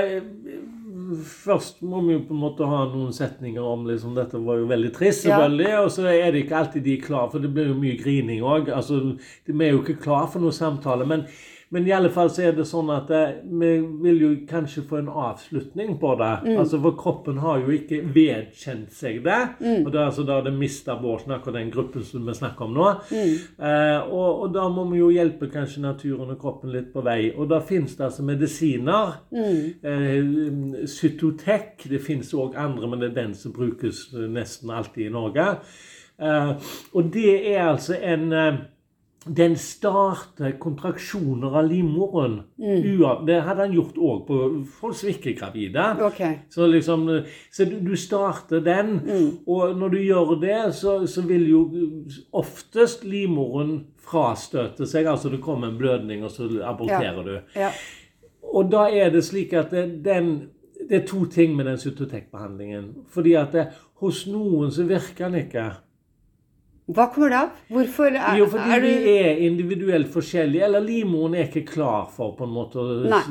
Først 1.24 1.81
må 1.86 2.01
vi 2.05 2.15
jo 2.15 2.22
på 2.27 2.36
en 2.36 2.41
måte 2.41 2.67
ha 2.69 2.84
noen 2.91 3.13
setninger 3.15 3.63
om 3.63 3.88
liksom, 3.88 4.15
Dette 4.17 4.41
var 4.43 4.60
jo 4.62 4.69
veldig 4.69 4.91
trist, 4.95 5.25
Ja. 5.29 5.41
Og 5.81 5.91
så 5.93 6.07
er 6.12 6.31
det 6.31 6.45
ikke 6.45 6.60
alltid 6.60 6.84
de 6.86 6.98
er 6.98 7.03
klar, 7.05 7.29
for 7.31 7.39
det 7.39 7.53
blir 7.53 7.72
jo 7.72 7.79
mye 7.79 7.98
grining 8.00 8.43
òg. 8.43 8.72
Altså, 8.74 9.17
vi 9.45 9.65
er 9.65 9.75
jo 9.75 9.84
ikke 9.84 10.01
klar 10.03 10.27
for 10.31 10.43
noen 10.43 10.55
samtale. 10.55 11.07
Men, 11.07 11.27
men 11.74 11.88
i 11.88 11.93
alle 11.95 12.10
fall 12.13 12.29
så 12.29 12.43
er 12.45 12.53
det 12.55 12.67
sånn 12.69 12.91
at 12.93 13.10
eh, 13.13 13.39
vi 13.45 13.72
vil 14.03 14.22
jo 14.22 14.29
kanskje 14.50 14.84
få 14.86 15.00
en 15.00 15.10
avslutning 15.10 15.95
på 16.01 16.12
det. 16.19 16.31
Mm. 16.45 16.60
Altså, 16.62 16.79
For 16.84 16.98
kroppen 17.00 17.39
har 17.41 17.63
jo 17.63 17.74
ikke 17.74 18.01
vedkjent 18.15 18.93
seg 18.93 19.24
det. 19.25 19.39
Og 19.81 19.89
det 19.89 20.00
er 20.00 20.05
altså 20.05 20.25
da 20.27 20.38
det 20.45 20.53
mista 20.55 20.98
Bårdsen, 21.00 21.34
akkurat 21.36 21.57
den 21.57 21.74
gruppen 21.74 22.05
som 22.05 22.27
vi 22.27 22.38
snakker 22.38 22.67
om 22.67 22.77
nå. 22.77 22.91
Mm. 23.10 23.34
Eh, 23.69 23.98
og, 24.05 24.45
og 24.45 24.53
da 24.55 24.67
må 24.72 24.86
vi 24.91 25.01
jo 25.01 25.10
hjelpe 25.15 25.50
kanskje 25.53 25.84
naturen 25.88 26.36
og 26.36 26.39
kroppen 26.41 26.74
litt 26.75 26.93
på 26.93 27.03
vei. 27.05 27.31
Og 27.34 27.50
da 27.51 27.60
finnes 27.65 27.98
det 27.98 28.07
altså 28.12 28.27
medisiner. 28.27 29.17
Eh, 29.34 30.86
Cytotec. 30.91 31.89
Det 31.89 32.03
finnes 32.03 32.31
òg 32.38 32.55
andre, 32.60 32.88
men 32.91 33.01
det 33.01 33.12
er 33.12 33.19
den 33.24 33.36
som 33.38 33.55
brukes 33.55 34.07
nesten 34.13 34.72
alltid 34.74 35.10
i 35.10 35.13
Norge. 35.13 35.50
Eh, 36.22 36.51
og 36.93 37.12
det 37.13 37.55
er 37.55 37.65
altså 37.67 37.98
en 38.00 38.31
eh, 38.34 38.62
den 39.25 39.55
starter 39.58 40.51
kontraksjoner 40.62 41.58
av 41.58 41.65
livmoren. 41.65 42.36
Mm. 42.62 43.25
Det 43.25 43.39
hadde 43.41 43.65
han 43.65 43.74
gjort 43.74 43.98
òg 43.98 44.20
på 44.27 44.39
folk 44.77 44.98
som 45.00 45.10
ikke 45.10 45.32
er 45.32 45.38
gravide. 45.39 45.86
Okay. 46.05 46.36
Så 46.53 46.67
liksom, 46.70 47.08
så 47.51 47.65
du, 47.65 47.79
du 47.82 47.96
starter 47.98 48.62
den, 48.65 49.00
og 49.48 49.74
når 49.79 49.96
du 49.96 50.00
gjør 50.03 50.36
det, 50.41 50.60
så, 50.77 50.98
så 51.10 51.25
vil 51.25 51.48
jo 51.50 51.63
oftest 52.38 53.05
livmoren 53.10 53.79
frastøte 54.05 54.86
seg. 54.89 55.10
Altså 55.10 55.34
det 55.34 55.41
kommer 55.41 55.72
en 55.72 55.79
blødning, 55.79 56.22
og 56.25 56.34
så 56.34 56.50
aborterer 56.62 57.24
du. 57.25 57.39
Ja. 57.58 57.72
Og 58.46 58.70
da 58.70 58.86
er 58.94 59.10
det 59.10 59.25
slik 59.25 59.55
at 59.58 59.74
det, 59.74 59.88
den, 60.05 60.36
det 60.86 61.01
er 61.01 61.08
to 61.10 61.25
ting 61.25 61.55
med 61.58 61.65
den 61.65 61.82
cytotekbehandlingen. 61.82 62.91
Fordi 63.10 63.34
at 63.41 63.58
det, 63.58 63.65
hos 64.03 64.25
noen 64.29 64.70
så 64.75 64.86
virker 64.86 65.32
den 65.32 65.48
ikke. 65.48 65.65
Hva 66.86 67.08
kommer 67.10 67.32
det 67.34 67.38
av? 67.39 67.54
Hvorfor 67.74 68.12
er, 68.13 68.36
Jo, 68.38 68.46
fordi 68.51 68.75
er 68.75 68.84
du 68.84 68.88
vi 68.88 69.13
er 69.18 69.39
individuelt 69.48 70.12
forskjellige. 70.13 70.68
Eller 70.68 70.84
livmoren 70.86 71.34
er 71.34 71.48
ikke 71.48 71.65
klar 71.72 72.12
for 72.13 72.36
på 72.38 72.46
en 72.46 72.54
måte 72.54 72.84
Nei. 73.10 73.24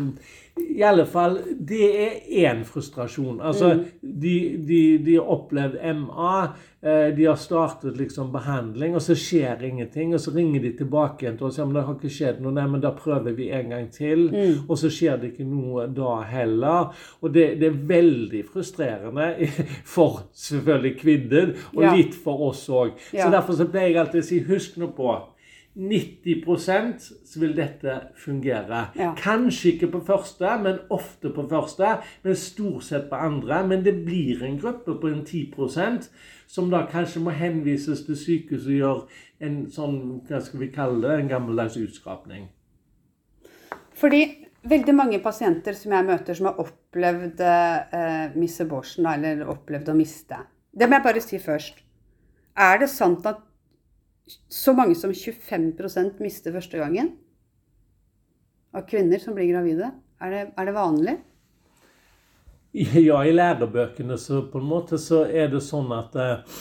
I 0.56 0.82
alle 0.86 1.04
fall, 1.06 1.38
det 1.58 1.86
er 1.98 2.12
én 2.50 2.60
frustrasjon. 2.66 3.40
Altså, 3.42 3.74
Mm. 3.74 3.84
de, 4.20 4.34
de, 4.68 4.98
de 4.98 5.14
har 5.16 5.26
opplevd 5.34 5.74
MA, 5.96 6.54
eh, 6.82 7.10
de 7.16 7.24
har 7.26 7.36
startet 7.36 7.96
liksom 7.98 8.30
behandling, 8.32 8.94
og 8.94 9.02
så 9.02 9.14
skjer 9.18 9.62
ingenting. 9.66 10.14
Og 10.14 10.20
så 10.20 10.30
ringer 10.34 10.62
de 10.62 10.72
tilbake 10.78 11.22
igjen 11.26 11.36
til 11.38 11.46
oss 11.48 11.58
ja, 11.58 11.64
men 11.66 11.74
det 11.74 11.82
har 11.86 11.94
ikke 11.98 12.10
skjedd 12.10 12.40
noe. 12.42 12.52
Nei, 12.54 12.66
men 12.70 12.80
da 12.84 12.90
prøver 12.94 13.34
vi 13.34 13.48
en 13.50 13.70
gang 13.74 13.90
til. 13.90 14.28
Mm. 14.30 14.64
Og 14.68 14.78
så 14.78 14.90
skjer 14.94 15.18
det 15.20 15.32
ikke 15.32 15.46
noe 15.50 15.86
da 15.94 16.20
heller. 16.30 16.94
Og 17.22 17.34
det, 17.34 17.48
det 17.60 17.70
er 17.72 17.82
veldig 17.94 18.44
frustrerende 18.52 19.28
for 19.94 20.22
selvfølgelig 20.32 20.96
kvinner, 21.00 21.54
og 21.74 21.82
Ja. 21.82 21.94
litt 21.96 22.14
for 22.14 22.48
oss 22.50 22.68
òg. 22.68 22.94
Ja. 23.12 23.26
Så 23.26 23.30
derfor 23.34 23.52
så 23.58 23.66
pleier 23.70 23.88
jeg 23.94 23.96
alltid 24.06 24.22
å 24.22 24.26
si 24.30 24.42
husk 24.46 24.76
nå 24.78 24.92
på 24.96 25.14
90% 25.76 27.26
så 27.26 27.40
vil 27.40 27.56
dette 27.56 27.96
fungere. 28.16 28.86
Ja. 28.98 29.10
Kanskje 29.18 29.72
ikke 29.72 29.90
på 29.96 30.04
første, 30.06 30.52
men 30.62 30.78
ofte 30.94 31.32
på 31.34 31.46
første. 31.50 31.96
Men 32.22 32.36
stort 32.38 32.86
sett 32.86 33.08
på 33.10 33.18
andre. 33.18 33.66
Men 33.66 33.84
det 33.84 33.96
blir 34.06 34.44
en 34.44 34.58
gruppe 34.60 34.94
på 35.00 35.10
en 35.10 35.24
10% 35.26 36.08
som 36.46 36.70
da 36.70 36.84
kanskje 36.90 37.22
må 37.24 37.34
henvises 37.34 38.04
til 38.06 38.18
sykehus 38.18 38.68
og 38.68 38.78
gjøre 38.78 39.22
en 39.42 39.56
sånn, 39.72 39.96
hva 40.28 40.38
skal 40.44 40.62
vi 40.62 40.70
kalle 40.74 41.02
det, 41.02 41.16
en 41.18 41.32
gammeldags 41.32 41.78
utskrapning. 41.80 42.46
Fordi 43.98 44.22
veldig 44.68 44.94
mange 44.94 45.18
pasienter 45.22 45.74
som 45.78 45.94
jeg 45.96 46.06
møter 46.06 46.38
som 46.38 46.50
har 46.50 46.60
opplevd 46.62 47.42
eh, 47.42 48.36
miss 48.38 48.60
abortion, 48.62 49.08
eller 49.10 49.48
opplevd 49.50 49.90
å 49.90 49.96
miste 49.98 50.38
Det 50.70 50.88
må 50.88 50.98
jeg 50.98 51.06
bare 51.08 51.22
si 51.22 51.38
først. 51.42 51.82
Er 52.54 52.78
det 52.78 52.88
sant 52.90 53.26
at 53.26 53.42
så 54.48 54.72
mange 54.72 54.96
som 54.96 55.12
25% 55.12 56.22
mister 56.24 56.54
første 56.54 56.80
gangen? 56.80 57.12
Av 58.74 58.86
kvinner 58.88 59.20
som 59.22 59.36
blir 59.36 59.50
gravide? 59.52 59.92
Er 60.22 60.32
det, 60.32 60.42
er 60.56 60.68
det 60.68 60.74
vanlig? 60.74 61.16
Ja, 62.74 63.20
i 63.22 63.32
lærebøkene 63.32 64.16
så 64.18 64.40
på 64.50 64.58
en 64.58 64.66
måte 64.66 64.98
så 64.98 65.22
er 65.30 65.52
det 65.52 65.60
sånn 65.62 65.92
at 65.94 66.16
eh, 66.18 66.56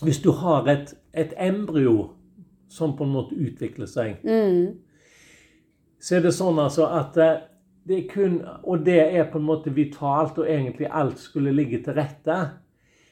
hvis 0.00 0.22
du 0.24 0.30
har 0.38 0.68
et, 0.72 0.94
et 1.12 1.34
embryo 1.36 2.14
som 2.72 2.94
på 2.96 3.04
en 3.04 3.12
måte 3.12 3.36
utvikler 3.36 3.90
seg, 3.90 4.22
så 6.00 6.16
er 6.16 6.24
det 6.24 6.32
sånn 6.32 6.62
altså 6.62 6.86
at 6.96 7.18
eh, 7.20 7.42
det 7.90 7.96
er 7.96 8.08
kun 8.08 8.34
Og 8.62 8.84
det 8.86 9.00
er 9.00 9.28
på 9.32 9.40
en 9.40 9.46
måte 9.48 9.72
vitalt, 9.74 10.38
og 10.38 10.48
egentlig 10.48 10.86
alt 10.86 11.18
skulle 11.18 11.52
ligge 11.52 11.80
til 11.82 11.96
rette. 11.96 12.36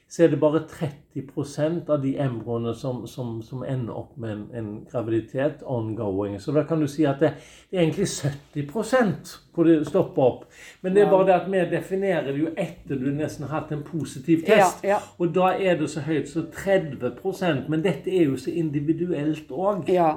Så 0.09 0.25
er 0.25 0.31
det 0.33 0.39
bare 0.41 0.63
30% 0.65 1.91
av 1.93 2.01
de 2.03 2.15
embryoene 2.21 2.73
som, 2.75 3.03
som, 3.07 3.43
som 3.45 3.65
ender 3.65 3.93
opp 3.93 4.15
med 4.17 4.31
en, 4.33 4.45
en 4.57 4.71
graviditet 4.89 5.61
ongoing. 5.67 6.39
Så 6.41 6.55
da 6.57 6.63
kan 6.65 6.81
du 6.81 6.87
si 6.89 7.05
at 7.05 7.21
det, 7.21 7.35
det 7.69 7.77
er 7.77 7.85
egentlig 7.85 8.09
70% 8.09 9.35
hvor 9.53 9.69
det 9.69 9.83
stopper 9.87 10.23
opp. 10.23 10.47
Men 10.81 10.95
det 10.97 11.03
er 11.03 11.11
bare 11.11 11.27
det 11.29 11.35
at 11.35 11.51
vi 11.53 11.65
definerer 11.77 12.31
det 12.31 12.39
jo 12.41 12.55
etter 12.57 12.97
du 12.97 13.11
nesten 13.13 13.45
har 13.49 13.61
hatt 13.61 13.75
en 13.77 13.85
positiv 13.85 14.47
test. 14.47 14.85
Ja, 14.87 14.97
ja. 14.97 15.03
Og 15.19 15.35
da 15.37 15.53
er 15.59 15.77
det 15.81 15.91
så 15.93 16.07
høyt 16.07 16.31
som 16.31 16.49
30% 16.57 17.69
Men 17.69 17.85
dette 17.85 18.09
er 18.09 18.31
jo 18.31 18.41
så 18.41 18.55
individuelt 18.55 19.51
òg. 19.51 19.91
Ja. 19.93 20.15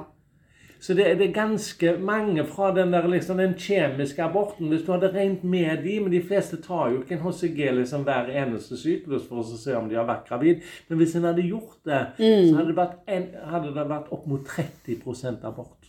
Så 0.82 0.94
det, 0.98 1.04
det 1.18 1.28
er 1.28 1.34
ganske 1.36 1.92
mange 2.02 2.42
fra 2.46 2.72
den 2.74 2.90
der 2.92 3.04
liksom, 3.06 3.38
den 3.38 3.52
kjemiske 3.54 4.22
aborten 4.24 4.66
Hvis 4.72 4.82
du 4.82 4.88
hadde 4.92 5.12
regnet 5.14 5.44
med 5.44 5.84
de, 5.84 6.00
men 6.02 6.10
de 6.12 6.22
fleste 6.26 6.58
tar 6.64 6.88
jo 6.90 7.02
ikke 7.04 7.14
en 7.14 7.20
HCG 7.22 7.60
liksom 7.76 8.02
hver 8.08 8.26
eneste 8.42 8.74
syklus 8.80 9.28
for 9.28 9.44
å 9.44 9.44
se 9.46 9.76
om 9.78 9.86
de 9.88 9.94
har 10.00 10.08
vært 10.08 10.26
gravid. 10.28 10.64
Men 10.88 10.98
hvis 10.98 11.14
en 11.14 11.28
hadde 11.28 11.44
gjort 11.46 11.78
det, 11.86 12.00
så 12.18 12.56
hadde 12.58 12.74
det 12.74 12.88
en, 13.14 13.28
hadde 13.52 13.70
det 13.76 13.86
vært 13.94 14.10
opp 14.12 14.26
mot 14.26 14.42
30% 14.56 15.46
abort. 15.46 15.86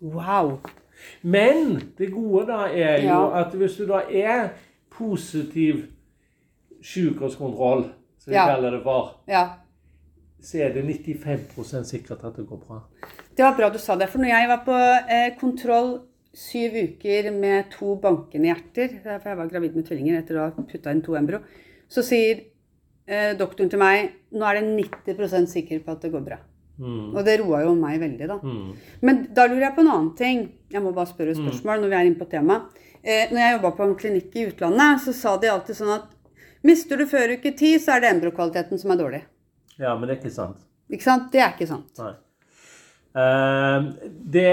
Wow. 0.00 0.56
Men 1.22 1.78
det 1.98 2.10
gode 2.12 2.46
da 2.50 2.64
er 2.66 2.98
jo 3.02 3.08
Ja. 3.14 3.40
at 3.44 3.54
hvis 3.54 3.76
du 3.78 3.86
da 3.86 4.02
er 4.10 4.48
positiv 4.90 5.84
sykehuskontroll, 6.82 7.84
som 8.18 8.30
vi 8.30 8.34
Ja. 8.36 8.46
kaller 8.54 8.70
det 8.70 8.82
for, 8.82 9.14
Ja. 9.28 9.48
så 10.42 10.58
er 10.58 10.72
det 10.74 10.82
95% 10.84 11.84
sikkert 11.86 12.24
at 12.24 12.36
det 12.36 12.46
går 12.48 12.56
bra. 12.66 12.80
Det 13.36 13.44
var 13.44 13.56
bra 13.56 13.70
du 13.72 13.78
sa 13.80 13.96
det. 13.96 14.08
For 14.12 14.22
når 14.22 14.32
jeg 14.34 14.48
var 14.50 14.62
på 14.66 14.76
eh, 14.76 15.28
kontroll 15.40 15.92
syv 16.36 16.76
uker 16.76 17.28
med 17.34 17.68
to 17.72 17.96
bankende 18.00 18.48
hjerter, 18.50 18.96
er 19.04 19.20
for 19.20 19.32
jeg 19.32 19.40
var 19.40 19.50
gravid 19.50 19.76
med 19.76 19.88
tvillinger 19.88 20.20
etter 20.20 20.38
å 20.38 20.46
ha 20.46 20.64
putta 20.68 20.92
inn 20.92 21.02
to 21.04 21.16
embryo, 21.18 21.42
så 21.92 22.04
sier 22.04 22.46
eh, 23.06 23.32
doktoren 23.38 23.72
til 23.72 23.82
meg 23.82 24.14
nå 24.32 24.48
er 24.48 24.60
det 24.60 24.88
90% 25.08 25.52
sikker 25.52 25.84
på 25.84 25.94
at 25.94 26.04
det 26.04 26.12
går 26.14 26.24
bra. 26.28 26.40
Mm. 26.82 27.12
Og 27.12 27.20
det 27.26 27.36
roa 27.42 27.60
jo 27.66 27.74
meg 27.76 28.00
veldig, 28.00 28.28
da. 28.30 28.38
Mm. 28.40 28.72
Men 29.04 29.20
da 29.36 29.44
lurer 29.48 29.68
jeg 29.68 29.76
på 29.76 29.84
en 29.84 29.92
annen 29.92 30.14
ting. 30.18 30.46
Jeg 30.72 30.82
må 30.84 30.94
bare 30.96 31.10
spørre 31.10 31.36
spørsmål 31.36 31.82
når 31.82 31.92
vi 31.92 31.98
er 31.98 32.08
inne 32.08 32.20
på 32.20 32.30
temaet. 32.32 32.80
Eh, 33.02 33.28
når 33.32 33.40
jeg 33.42 33.54
jobba 33.56 33.70
på 33.76 33.86
en 33.86 33.94
klinikk 33.98 34.36
i 34.38 34.48
utlandet, 34.48 35.04
så 35.04 35.14
sa 35.16 35.36
de 35.42 35.50
alltid 35.52 35.78
sånn 35.78 35.94
at 35.98 36.10
mister 36.66 37.00
du 37.00 37.04
før 37.10 37.36
uke 37.36 37.52
ti, 37.58 37.74
så 37.82 37.96
er 37.96 38.04
det 38.04 38.12
embrokvaliteten 38.16 38.80
som 38.80 38.94
er 38.94 39.00
dårlig. 39.00 39.22
Ja, 39.76 39.96
men 39.96 40.06
det 40.06 40.16
er 40.16 40.20
ikke 40.20 40.34
sant. 40.34 40.62
Ikke 40.92 41.06
sant? 41.06 41.32
Det 41.32 41.42
er 41.42 41.54
ikke 41.56 41.68
sant. 41.70 41.90
Nei. 41.98 42.14
Eh, 43.12 43.84
det, 44.32 44.44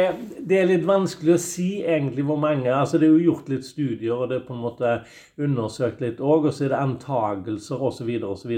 det 0.44 0.58
er 0.60 0.66
litt 0.68 0.84
vanskelig 0.88 1.32
å 1.38 1.40
si 1.40 1.68
egentlig 1.80 2.26
hvor 2.28 2.36
mange 2.42 2.68
altså 2.68 2.98
Det 3.00 3.08
er 3.08 3.14
jo 3.14 3.30
gjort 3.30 3.48
litt 3.54 3.64
studier, 3.64 4.12
og 4.18 4.28
det 4.28 4.42
er 4.42 4.48
på 4.50 4.56
en 4.56 4.64
måte 4.66 4.94
undersøkt 5.40 6.02
litt 6.04 6.20
òg. 6.20 6.50
Og 6.50 6.56
så 6.56 6.66
er 6.68 6.74
det 6.74 6.82
antagelser 6.82 7.86
osv. 7.90 8.10
osv. 8.28 8.56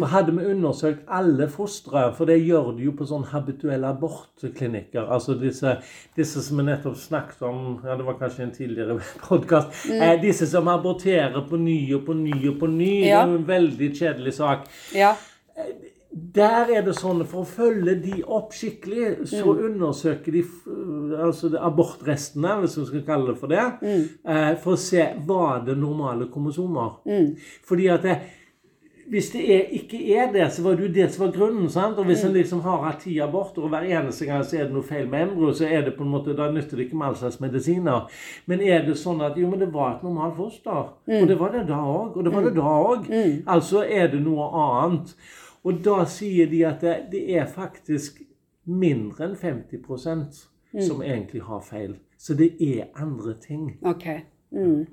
For 0.00 0.10
hadde 0.10 0.34
vi 0.34 0.48
undersøkt 0.50 1.04
alle 1.20 1.46
fostre, 1.52 2.08
for 2.16 2.30
det 2.30 2.40
gjør 2.40 2.72
de 2.78 2.88
jo 2.88 2.96
på 2.98 3.06
sånn 3.06 3.28
habituelle 3.30 3.90
abortklinikker 3.90 5.10
Altså 5.10 5.36
disse, 5.38 5.76
disse 6.16 6.42
som 6.44 6.60
vi 6.60 6.66
nettopp 6.66 6.98
snakket 6.98 7.44
om, 7.46 7.78
ja 7.86 7.96
det 7.98 8.06
var 8.06 8.18
kanskje 8.18 8.46
en 8.46 8.54
tidligere 8.54 8.98
podkast 9.28 9.86
eh, 9.94 10.16
Disse 10.22 10.48
som 10.50 10.68
aborterer 10.70 11.38
på 11.46 11.58
ny 11.60 11.78
og 11.96 12.04
på 12.08 12.16
ny 12.18 12.34
og 12.50 12.58
på 12.60 12.70
ny. 12.70 12.92
Det 13.04 13.14
er 13.14 13.30
jo 13.30 13.38
en 13.38 13.48
veldig 13.48 13.92
kjedelig 13.96 14.34
sak. 14.40 14.66
Ja. 14.96 15.14
Der 16.34 16.68
er 16.76 16.82
det 16.86 16.94
sånn, 16.98 17.24
For 17.26 17.42
å 17.42 17.48
følge 17.48 17.94
de 18.02 18.22
opp 18.26 18.52
skikkelig, 18.52 19.26
så 19.26 19.42
undersøker 19.66 20.32
de 20.32 20.42
altså 21.22 21.50
abortrestene, 21.58 22.58
hvis 22.60 22.76
vi 22.78 22.84
skal 22.90 23.06
kalle 23.06 23.32
det 23.32 23.38
for 23.40 23.48
det, 23.48 23.64
eh, 24.24 24.54
for 24.62 24.72
å 24.76 24.78
se 24.78 25.06
var 25.26 25.64
det 25.66 25.78
normale 25.78 26.28
kromosomer. 26.32 27.00
Fordi 27.66 27.88
at 27.88 28.02
det, 28.02 28.18
hvis 29.10 29.30
det 29.32 29.40
er, 29.50 29.64
ikke 29.74 29.98
er 30.14 30.28
det, 30.32 30.44
så 30.54 30.62
var 30.62 30.76
det 30.78 30.84
jo 30.86 30.92
det 30.94 31.08
som 31.12 31.24
var 31.26 31.32
grunnen. 31.34 31.68
sant? 31.68 31.98
Og 31.98 32.04
Hvis 32.06 32.22
en 32.24 32.32
liksom 32.32 32.60
har 32.62 32.84
hatt 32.84 33.00
ti 33.00 33.18
aborter, 33.18 33.62
og 33.64 33.70
hver 33.72 33.82
eneste 33.90 34.24
gang 34.26 34.44
så 34.44 34.56
er 34.60 34.64
det 34.68 34.72
noe 34.76 34.82
feil 34.86 35.08
med 35.10 35.22
embryo, 35.30 35.50
så 35.52 35.66
er 35.66 35.82
det 35.82 35.96
på 35.96 36.04
en 36.04 36.10
måte, 36.12 36.36
da 36.36 36.46
nytter 36.52 36.76
det 36.76 36.86
ikke 36.86 36.96
med 37.00 37.08
all 37.08 37.16
slags 37.16 37.40
medisiner. 37.40 38.06
Men 38.46 38.60
er 38.62 38.84
det 38.86 38.94
sånn 38.96 39.20
at 39.26 39.36
jo, 39.36 39.48
men 39.50 39.58
det 39.58 39.72
var 39.74 39.96
et 39.96 40.02
normalt 40.06 40.36
foster, 40.36 40.70
og 41.22 41.26
det 41.28 41.38
var 41.40 41.50
det 41.56 41.66
da 41.66 41.74
òg, 41.82 42.16
og 42.16 42.24
det 42.24 42.32
var 42.32 42.42
det 42.42 42.54
da 42.54 42.62
òg, 42.62 43.10
altså 43.46 43.82
er 43.82 44.08
det 44.14 44.22
noe 44.22 44.46
annet. 44.54 45.16
Og 45.64 45.82
da 45.84 46.04
sier 46.08 46.48
de 46.50 46.62
at 46.64 46.80
det, 46.84 46.96
det 47.12 47.24
er 47.36 47.48
faktisk 47.50 48.22
mindre 48.70 49.26
enn 49.28 49.36
50 49.36 49.82
mm. 50.72 50.80
som 50.86 51.02
egentlig 51.02 51.42
har 51.44 51.60
feil. 51.64 51.98
Så 52.20 52.36
det 52.36 52.54
er 52.60 52.88
andre 53.00 53.34
ting. 53.40 53.74
Ok. 53.84 54.06
Mm. 54.52 54.86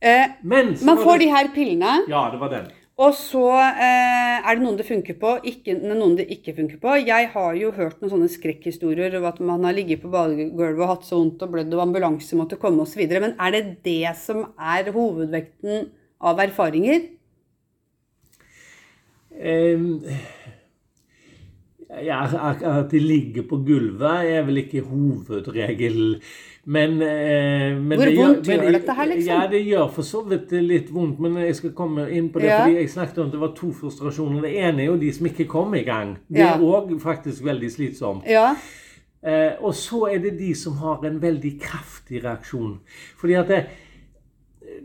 Eh, 0.00 0.26
Men 0.42 0.76
så 0.76 0.86
man 0.86 0.98
får 0.98 1.18
det- 1.18 1.24
de 1.26 1.30
her 1.30 1.48
pillene, 1.54 2.04
Ja, 2.08 2.30
det 2.30 2.40
var 2.40 2.48
den. 2.48 2.66
og 2.98 3.12
så 3.14 3.50
eh, 3.58 4.38
er 4.48 4.54
det 4.54 4.62
noen 4.62 4.76
det 4.76 4.86
funker 4.86 5.14
på, 5.18 5.40
ikke, 5.44 5.74
noen 5.82 6.16
det 6.16 6.28
ikke 6.30 6.54
funker 6.54 6.78
på. 6.78 7.06
Jeg 7.06 7.28
har 7.32 7.54
jo 7.54 7.72
hørt 7.72 8.00
noen 8.00 8.10
sånne 8.10 8.30
skrekkhistorier 8.30 9.16
om 9.18 9.24
at 9.24 9.40
man 9.40 9.64
har 9.64 9.72
ligget 9.72 10.02
på 10.02 10.10
badegulvet 10.10 10.82
og 10.82 10.88
hatt 10.88 11.04
så 11.04 11.18
vondt 11.18 11.42
og 11.42 11.50
blødd 11.50 11.74
og 11.74 11.82
ambulanse 11.82 12.36
måtte 12.36 12.58
komme 12.58 12.82
osv. 12.82 13.06
Men 13.08 13.34
er 13.38 13.50
det 13.50 13.82
det 13.82 14.16
som 14.16 14.52
er 14.58 14.90
hovedvekten 14.92 15.90
av 16.20 16.38
erfaringer? 16.38 17.17
Ja, 22.04 22.20
at 22.60 22.90
de 22.90 23.00
ligger 23.00 23.46
på 23.48 23.62
gulvet 23.64 24.28
er 24.28 24.42
vel 24.44 24.60
ikke 24.64 24.84
hovedregel. 24.84 26.18
Men, 26.68 26.98
eh, 27.00 27.76
men 27.80 27.96
Hvor 27.96 28.04
det 28.04 28.16
vondt 28.18 28.48
men 28.48 28.60
gjør 28.60 28.74
dette 28.76 28.94
her, 28.94 29.06
liksom? 29.08 29.30
Ja, 29.32 29.46
det 29.48 29.60
gjør 29.64 29.86
for 29.92 30.04
så 30.04 30.20
vidt 30.28 30.50
litt 30.52 30.90
vondt, 30.92 31.20
men 31.24 31.38
jeg 31.40 31.56
skal 31.56 31.72
komme 31.72 32.04
inn 32.12 32.28
på 32.28 32.42
det. 32.42 32.50
Ja. 32.50 32.58
fordi 32.64 32.74
Jeg 32.76 32.90
snakket 32.92 33.18
om 33.22 33.30
at 33.30 33.32
det 33.32 33.40
var 33.40 33.54
to 33.56 33.70
frustrasjoner. 33.72 34.42
Det 34.44 34.52
ene 34.52 34.82
er 34.82 34.90
jo 34.90 34.98
de 35.00 35.12
som 35.16 35.30
ikke 35.30 35.46
kom 35.48 35.74
i 35.74 35.82
gang. 35.86 36.18
Det 36.28 36.44
er 36.44 36.60
òg 36.60 36.92
faktisk 37.00 37.46
veldig 37.46 37.70
slitsomt. 37.72 38.28
Ja. 38.28 38.50
Eh, 39.24 39.56
og 39.64 39.72
så 39.74 40.12
er 40.12 40.18
det 40.18 40.38
de 40.38 40.54
som 40.54 40.76
har 40.82 41.00
en 41.08 41.22
veldig 41.22 41.54
kraftig 41.60 42.20
reaksjon. 42.24 42.80
Fordi 43.16 43.32
at 43.40 43.48
det, 43.48 43.64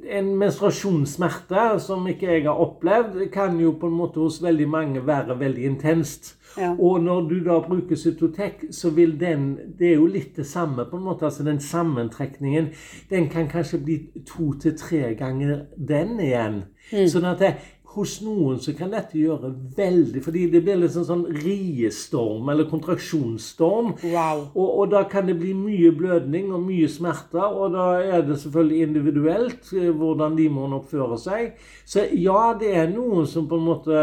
en 0.09 0.33
menstruasjonssmerte 0.39 1.79
som 1.83 2.07
ikke 2.09 2.31
jeg 2.31 2.45
har 2.47 2.59
opplevd, 2.59 3.19
kan 3.33 3.59
jo 3.61 3.75
på 3.79 3.89
en 3.89 3.97
måte 3.97 4.21
hos 4.23 4.41
veldig 4.43 4.69
mange 4.69 5.03
være 5.07 5.39
veldig 5.39 5.65
intenst. 5.65 6.35
Ja. 6.57 6.75
Og 6.77 6.99
når 7.01 7.21
du 7.29 7.39
da 7.45 7.57
bruker 7.65 7.97
Cytotec, 7.97 8.67
så 8.71 8.89
vil 8.93 9.19
den 9.19 9.57
Det 9.79 9.87
er 9.87 9.95
jo 9.95 10.05
litt 10.05 10.35
det 10.35 10.45
samme, 10.45 10.85
på 10.85 10.97
en 10.97 11.03
måte. 11.03 11.25
altså 11.25 11.43
Den 11.43 11.59
sammentrekningen, 11.59 12.67
den 13.09 13.29
kan 13.29 13.47
kanskje 13.47 13.77
bli 13.77 13.97
to 14.27 14.53
til 14.53 14.77
tre 14.77 15.15
ganger 15.17 15.65
den 15.77 16.19
igjen. 16.19 16.63
Sånn 17.07 17.25
at 17.25 17.39
det, 17.39 17.53
hos 17.93 18.15
noen 18.25 18.57
så 18.59 18.73
kan 18.77 18.89
dette 18.93 19.17
gjøre 19.19 19.51
veldig 19.77 20.21
Fordi 20.25 20.47
det 20.49 20.63
blir 20.65 20.79
litt 20.81 20.95
sånn 20.95 21.25
riestorm, 21.43 22.47
eller 22.49 22.65
kontraksjonsstorm. 22.69 23.91
Wow. 24.03 24.47
Og, 24.55 24.69
og 24.79 24.91
da 24.93 25.03
kan 25.09 25.27
det 25.29 25.35
bli 25.39 25.53
mye 25.57 25.91
blødning 25.95 26.51
og 26.53 26.63
mye 26.65 26.87
smerter, 26.89 27.43
og 27.45 27.73
da 27.75 27.87
er 28.01 28.23
det 28.27 28.39
selvfølgelig 28.41 28.87
individuelt 28.87 29.73
eh, 29.77 29.89
hvordan 29.93 30.37
de 30.39 30.47
må 30.49 30.65
oppføre 30.79 31.17
seg. 31.21 31.53
Så 31.85 32.07
ja, 32.17 32.53
det 32.59 32.71
er 32.75 32.89
noen 32.93 33.27
som 33.29 33.45
på 33.51 33.59
en 33.59 33.67
måte 33.67 33.99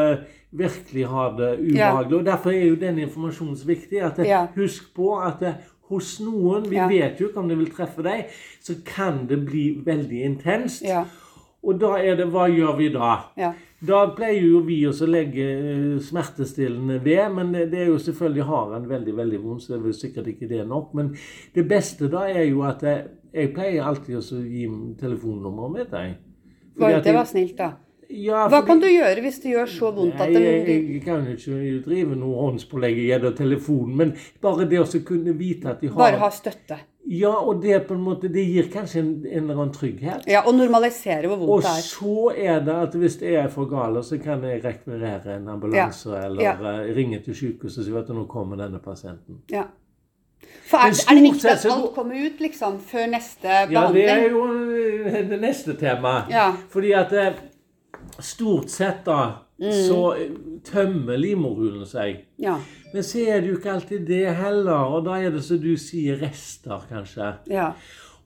virkelig 0.50 1.06
har 1.10 1.34
det 1.38 1.50
ubehagelig. 1.60 2.18
Og 2.20 2.24
derfor 2.26 2.50
er 2.54 2.68
jo 2.70 2.78
den 2.80 2.98
informasjonen 3.06 3.56
så 3.56 3.66
viktig. 3.70 4.00
at 4.02 4.18
Ja. 4.26 4.46
Husk 4.56 4.92
på 4.94 5.16
at 5.18 5.40
det, 5.40 5.54
hos 5.90 6.20
noen, 6.20 6.68
vi 6.70 6.76
Ja. 6.76 6.86
vet 6.88 7.18
jo 7.20 7.28
ikke 7.28 7.38
om 7.42 7.48
det 7.48 7.58
vil 7.58 7.70
treffe 7.74 8.02
deg, 8.02 8.26
så 8.62 8.74
kan 8.84 9.26
det 9.26 9.44
bli 9.46 9.82
veldig 9.84 10.22
intenst. 10.24 10.82
Ja. 10.86 11.04
Og 11.62 11.80
da 11.80 11.96
er 11.98 12.16
det 12.16 12.28
Hva 12.32 12.46
gjør 12.48 12.76
vi 12.78 12.88
da? 12.88 13.16
Ja. 13.36 13.52
Da 13.86 14.02
pleier 14.12 14.42
jo 14.44 14.58
vi 14.66 14.82
også 14.84 15.06
å 15.06 15.10
legge 15.10 15.44
eh, 15.56 15.98
smertestillende 16.04 16.98
ved, 17.04 17.22
men 17.32 17.52
det 17.54 17.78
er 17.80 17.86
jo 17.88 17.98
selvfølgelig 17.98 18.44
har 18.44 18.74
en 18.76 18.88
veldig 18.90 19.14
veldig 19.16 19.38
vondt, 19.40 19.62
så 19.64 19.72
det 19.72 19.78
er 19.78 19.84
vel 19.86 19.94
sikkert 19.96 20.26
ikke 20.34 20.48
det 20.50 20.66
nok. 20.68 20.90
Men 20.98 21.14
det 21.54 21.64
beste 21.70 22.10
da 22.12 22.26
er 22.28 22.44
jo 22.50 22.60
at 22.68 22.82
jeg, 22.84 23.06
jeg 23.32 23.54
pleier 23.56 23.86
alltid 23.88 24.18
å 24.20 24.42
gi 24.44 24.66
telefonnummeret 25.00 25.72
mitt. 25.78 25.94
Var- 26.76 27.00
Det 27.04 27.14
var 27.14 27.24
snilt, 27.24 27.56
da. 27.56 27.70
Ja, 28.10 28.48
Hva 28.50 28.62
kan 28.66 28.80
du 28.82 28.88
gjøre 28.90 29.22
hvis 29.22 29.36
det 29.42 29.52
gjør 29.52 29.68
så 29.70 29.90
vondt 29.94 30.18
at 30.18 30.32
Nei, 30.34 30.40
jeg, 30.42 30.62
det 30.66 30.76
jeg 30.96 31.02
kan 31.04 31.26
jo 31.28 31.36
ikke 31.36 31.82
drive 31.84 32.16
noe 32.18 32.40
håndspålegg 32.48 32.96
gjennom 33.06 33.34
telefonen, 33.38 33.96
men 34.00 34.14
bare 34.42 34.66
det 34.70 34.80
å 34.82 34.86
kunne 35.06 35.34
vite 35.38 35.70
at 35.70 35.80
de 35.84 35.92
har 35.92 36.00
Bare 36.00 36.18
ha 36.18 36.30
støtte. 36.34 36.80
Ja, 37.10 37.30
og 37.32 37.62
det 37.62 37.78
på 37.88 37.94
en 37.96 38.02
måte, 38.04 38.28
det 38.28 38.42
gir 38.44 38.66
kanskje 38.70 39.00
en, 39.00 39.12
en 39.24 39.44
eller 39.44 39.54
annen 39.62 39.72
trygghet. 39.74 40.26
Ja, 40.30 40.42
Og 40.46 40.54
normalisere 40.58 41.30
hvor 41.30 41.38
Og 41.40 41.48
vondt 41.48 41.64
det 41.64 41.70
er. 41.70 41.84
Og 41.84 41.86
så 41.86 42.32
er 42.36 42.60
det 42.66 42.74
at 42.88 42.96
hvis 43.00 43.16
det 43.22 43.34
er 43.40 43.48
for 43.50 43.70
gale, 43.70 44.02
så 44.06 44.18
kan 44.22 44.42
jeg 44.44 44.60
rekvirere 44.64 45.36
en 45.38 45.48
ambulanse 45.48 46.12
eller 46.24 46.42
Ja. 46.44 46.52
eh, 46.58 46.90
ringe 46.96 47.22
til 47.24 47.34
sykehuset 47.34 47.78
og 47.84 47.88
si 47.88 47.96
at 48.02 48.10
nå 48.14 48.26
kommer 48.30 48.56
denne 48.60 48.78
pasienten. 48.84 49.40
Ja. 49.50 49.64
For 50.70 50.78
er, 50.78 50.94
er 50.94 51.14
det 51.18 51.22
viktig 51.24 51.50
at 51.50 51.64
alt 51.66 51.94
kommer 51.94 52.14
ut 52.26 52.38
liksom 52.40 52.78
før 52.80 53.06
neste 53.12 53.48
behandling? 53.70 54.04
Ja, 54.06 54.14
det 54.14 54.24
er 54.24 54.30
jo 54.30 54.44
eh, 55.06 55.22
det 55.30 55.40
neste 55.42 55.74
tema. 55.80 56.14
Ja. 56.30 56.50
Fordi 56.72 56.92
at 56.96 57.12
eh, 57.12 57.32
stort 58.18 58.68
sett 58.70 59.04
da, 59.04 59.20
Mm. 59.60 59.72
så 59.88 59.96
eh, 60.16 60.30
tømmer 60.64 61.18
livmorhulen 61.20 61.84
seg. 61.84 62.22
Ja. 62.40 62.54
Men 62.94 63.02
så 63.04 63.18
er 63.28 63.42
det 63.42 63.50
jo 63.50 63.56
ikke 63.58 63.72
alltid 63.74 64.06
det 64.08 64.30
heller, 64.38 64.88
og 64.96 65.04
da 65.04 65.18
er 65.20 65.30
det 65.34 65.42
som 65.44 65.58
du 65.60 65.74
sier 65.76 66.16
rester, 66.16 66.80
kanskje. 66.88 67.34
ja. 67.50 67.72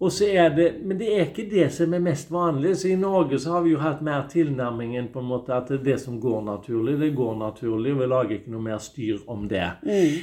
Og 0.01 0.11
så 0.13 0.27
er 0.27 0.49
det, 0.57 0.65
Men 0.85 0.99
det 0.99 1.07
er 1.15 1.27
ikke 1.29 1.45
det 1.51 1.69
som 1.73 1.93
er 1.95 2.01
mest 2.03 2.31
vanlig. 2.33 2.77
så 2.77 2.89
I 2.89 2.97
Norge 2.97 3.39
så 3.39 3.51
har 3.53 3.63
vi 3.63 3.71
jo 3.71 3.79
hatt 3.79 4.03
mer 4.03 4.27
tilnærmingen 4.29 5.09
på 5.13 5.21
en 5.21 5.29
måte 5.29 5.55
at 5.55 5.69
det 5.69 5.81
er 5.81 5.85
det 5.85 6.01
som 6.01 6.21
går 6.21 6.43
naturlig, 6.45 6.99
det 7.01 7.15
går 7.17 7.37
naturlig, 7.39 7.93
og 7.93 8.01
vi 8.01 8.07
lager 8.07 8.35
ikke 8.39 8.51
noe 8.51 8.63
mer 8.63 8.79
styr 8.79 9.19
om 9.29 9.49
det. 9.49 9.63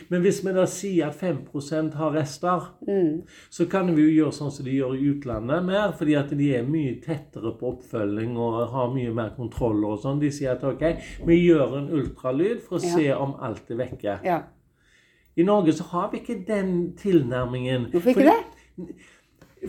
Men 0.09 0.21
hvis 0.21 0.41
vi 0.45 0.53
da 0.53 0.65
sier 0.65 1.07
at 1.07 1.15
5 1.15 1.91
har 1.95 2.11
rester, 2.13 2.67
så 3.49 3.65
kan 3.71 3.95
vi 3.95 4.01
jo 4.01 4.23
gjøre 4.23 4.31
sånn 4.31 4.51
som 4.51 4.65
de 4.65 4.71
gjør 4.75 4.95
i 4.99 5.09
utlandet 5.15 5.63
mer, 5.65 5.91
fordi 5.97 6.13
at 6.19 6.29
de 6.37 6.51
er 6.55 6.63
mye 6.67 6.99
tettere 7.01 7.55
på 7.57 7.71
oppfølging 7.75 8.37
og 8.37 8.67
har 8.71 8.93
mye 8.93 9.13
mer 9.13 9.29
kontroller 9.37 9.95
og 9.95 9.99
sånn. 10.03 10.19
De 10.21 10.29
sier 10.31 10.51
at 10.51 10.63
ok, 10.63 10.83
vi 11.25 11.39
gjør 11.47 11.77
en 11.79 11.89
ultralyd 11.89 12.59
for 12.61 12.77
å 12.77 12.83
Ja. 12.83 12.95
se 12.97 13.13
om 13.13 13.35
alt 13.39 13.71
er 13.71 13.75
vekke. 13.75 14.19
ja. 14.25 14.41
I 15.37 15.43
Norge 15.43 15.71
så 15.73 15.83
har 15.83 16.09
vi 16.11 16.17
ikke 16.19 16.43
den 16.45 16.91
tilnærmingen. 16.99 17.85
Hvorfor 17.91 18.09
ikke 18.09 18.25
det? 18.27 18.87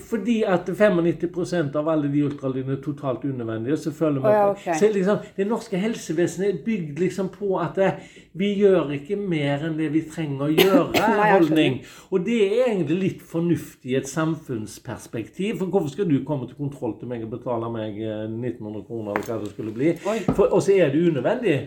Fordi 0.01 0.39
at 0.49 0.69
95% 0.73 1.75
av 1.77 1.89
alle 1.93 2.09
de 2.09 2.23
ultralydene 2.25 2.79
er 2.79 2.81
totalt 2.81 3.25
unødvendige. 3.29 3.77
Så 3.77 3.91
føler 3.93 4.21
vi 4.21 4.27
Oh, 4.27 4.33
ja, 4.33 4.51
at- 4.73 4.79
så 4.81 4.89
liksom, 4.93 5.19
Det 5.37 5.47
norske 5.47 5.77
helsevesenet 5.77 6.49
er 6.49 6.63
bygd 6.65 6.99
liksom 6.99 7.29
på 7.29 7.59
at 7.61 7.79
eh, 7.79 7.93
vi 8.35 8.55
gjør 8.63 8.89
ikke 8.97 9.17
mer 9.21 9.67
enn 9.69 9.77
det 9.77 9.91
vi 9.93 10.01
trenger 10.09 10.47
å 10.47 10.49
gjøre. 10.63 11.03
Holdning. 11.35 11.81
Og 12.11 12.25
det 12.25 12.39
er 12.47 12.71
egentlig 12.73 12.99
litt 13.03 13.23
fornuftig 13.23 13.93
i 13.93 13.97
et 14.01 14.09
samfunnsperspektiv. 14.09 15.59
For 15.59 15.67
hvorfor 15.67 15.89
skal 15.93 16.09
du 16.11 16.25
komme 16.25 16.47
til 16.49 16.57
kontroll 16.57 16.97
til 16.99 17.09
meg 17.09 17.25
og 17.27 17.31
betale 17.37 17.69
meg 17.73 18.01
eh, 18.01 18.25
1900 18.31 18.85
kroner, 18.89 19.13
eller 19.13 19.29
hva 19.29 19.41
det 19.45 19.53
skulle 19.53 19.73
bli? 19.77 19.93
For, 20.33 20.47
og 20.49 20.63
så 20.63 20.73
er 20.77 20.93
det 20.95 21.05
unødvendig. 21.11 21.59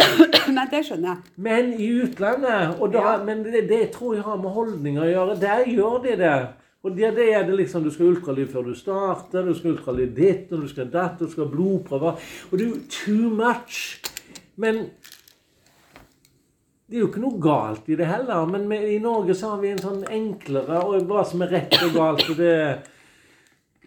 Nei, 0.56 0.64
det 0.72 0.80
skjønner 0.86 1.12
jeg. 1.12 1.18
Men 1.36 1.72
i 1.78 1.88
utlandet 2.02 2.80
og 2.80 2.92
da, 2.94 2.98
Ja. 3.04 3.24
Men 3.24 3.44
det, 3.44 3.66
det 3.68 3.90
tror 3.94 4.14
jeg 4.16 4.24
har 4.26 4.36
med 4.40 4.50
holdninger 4.50 5.04
å 5.04 5.10
gjøre. 5.10 5.38
Der 5.42 5.62
gjør 5.70 6.02
de 6.06 6.16
det. 6.24 6.34
Og 6.80 6.96
det, 6.96 7.10
det 7.16 7.26
er 7.34 7.44
det 7.44 7.58
liksom, 7.58 7.84
Du 7.84 7.90
skal 7.92 8.06
ha 8.06 8.12
ultralyd 8.14 8.52
før 8.52 8.70
du 8.70 8.74
starter, 8.76 9.44
du 9.44 9.54
skal 9.54 9.70
ha 9.70 9.76
ultralyd 9.76 10.14
ditt, 10.16 10.52
og 10.52 10.62
du 10.64 10.68
skal 10.70 10.86
ha 10.86 10.92
datt, 10.94 11.20
du 11.20 11.28
skal 11.28 11.44
ha 11.44 11.52
blodprøver. 11.52 12.30
Og 12.50 12.54
det 12.56 12.66
er 12.66 12.70
jo 12.70 12.80
too 12.88 13.32
much. 13.34 14.00
Men 14.60 14.86
det 16.90 16.98
er 16.98 17.04
jo 17.04 17.10
ikke 17.10 17.22
noe 17.22 17.38
galt 17.42 17.90
i 17.92 17.98
det 18.00 18.08
heller. 18.08 18.48
Men 18.50 18.64
med, 18.70 18.88
i 18.88 18.96
Norge 19.02 19.36
så 19.36 19.52
har 19.52 19.60
vi 19.60 19.74
en 19.74 19.82
sånn 19.82 20.00
enklere 20.08 20.80
og 20.86 21.04
hva 21.10 21.26
som 21.28 21.44
er 21.44 21.52
rett 21.54 21.76
og 21.84 21.92
galt. 21.94 22.24
og 22.32 22.40
det 22.40 22.54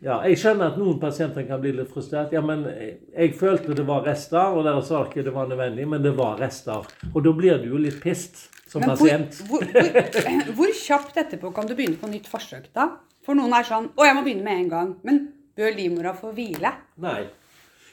ja, 0.04 0.22
Jeg 0.28 0.38
skjønner 0.40 0.72
at 0.72 0.80
noen 0.80 1.02
pasienter 1.02 1.48
kan 1.50 1.60
bli 1.64 1.74
litt 1.76 1.92
frustrert. 1.92 2.32
Ja, 2.36 2.46
men 2.46 2.64
Jeg 2.64 3.34
følte 3.40 3.76
det 3.76 3.88
var 3.90 4.06
rester, 4.08 4.54
og 4.54 4.64
dere 4.68 4.86
sa 4.86 5.02
ikke 5.08 5.26
det 5.26 5.34
var 5.36 5.50
nødvendig, 5.50 5.90
men 5.90 6.06
det 6.06 6.14
var 6.16 6.38
rester. 6.40 6.86
Og 7.14 7.24
da 7.26 7.34
blir 7.36 7.58
du 7.60 7.72
jo 7.74 7.82
litt 7.82 8.00
pissed 8.04 8.46
som 8.74 8.82
Men 8.82 8.96
hvor, 8.98 9.06
pasient. 9.06 9.40
hvor, 9.48 9.66
hvor, 9.70 10.54
hvor 10.58 10.74
kjapt 10.80 11.20
etterpå 11.22 11.52
kan 11.54 11.70
du 11.70 11.76
begynne 11.78 12.00
på 12.02 12.10
nytt 12.10 12.30
forsøk, 12.32 12.72
da? 12.74 12.90
For 13.24 13.38
noen 13.38 13.54
er 13.54 13.68
sånn 13.68 13.92
'Å, 13.94 14.08
jeg 14.08 14.18
må 14.18 14.24
begynne 14.26 14.48
med 14.48 14.62
en 14.64 14.72
gang'. 14.72 14.94
Men 15.06 15.20
bør 15.56 15.76
livmora 15.78 16.16
få 16.18 16.34
hvile? 16.34 16.74
Nei. 16.98 17.22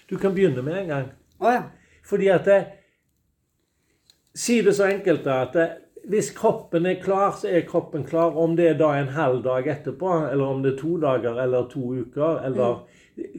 Du 0.09 0.16
kan 0.19 0.33
begynne 0.35 0.64
med 0.64 0.79
en 0.83 0.88
gang. 0.88 1.11
Å 1.40 1.53
ja. 1.53 1.62
Fordi 2.09 2.31
at 2.33 2.49
det, 2.49 2.61
Si 4.35 4.61
det 4.62 4.73
så 4.79 4.87
enkelt 4.87 5.25
da, 5.27 5.40
at 5.43 5.57
det, 5.59 5.64
hvis 6.09 6.31
kroppen 6.31 6.87
er 6.87 7.01
klar, 7.03 7.35
så 7.37 7.49
er 7.51 7.64
kroppen 7.66 8.05
klar. 8.07 8.37
Om 8.38 8.55
det 8.57 8.69
er 8.69 8.77
da 8.79 8.93
en 8.97 9.11
halv 9.12 9.43
dag 9.45 9.66
etterpå, 9.66 10.12
eller 10.31 10.45
om 10.45 10.62
det 10.62 10.73
er 10.73 10.79
to 10.79 10.97
dager 11.03 11.43
eller 11.43 11.69
to 11.69 11.83
uker. 12.01 12.40
eller... 12.47 12.87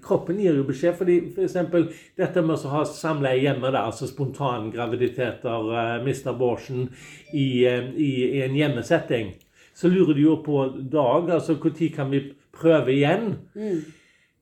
Kroppen 0.03 0.39
gir 0.41 0.57
jo 0.57 0.63
beskjed. 0.67 0.95
fordi 0.97 1.15
for 1.35 1.43
eksempel, 1.45 1.87
Dette 2.17 2.41
med 2.41 2.55
å 2.57 2.73
ha 2.73 2.83
samleie 2.85 3.41
hjemme, 3.41 3.71
da, 3.71 3.85
altså 3.89 4.07
spontangraviditeter, 4.09 5.71
uh, 5.71 6.03
miste 6.05 6.29
abortion 6.29 6.89
i, 7.33 7.65
eh, 7.65 7.89
i, 7.95 8.11
i 8.37 8.43
en 8.45 8.55
hjemmesetting, 8.55 9.33
så 9.73 9.89
lurer 9.89 10.13
de 10.13 10.27
jo 10.27 10.35
på 10.45 10.67
dag. 10.91 11.29
altså 11.29 11.57
Når 11.57 11.95
kan 11.95 12.11
vi 12.11 12.33
prøve 12.53 12.93
igjen? 12.93 13.35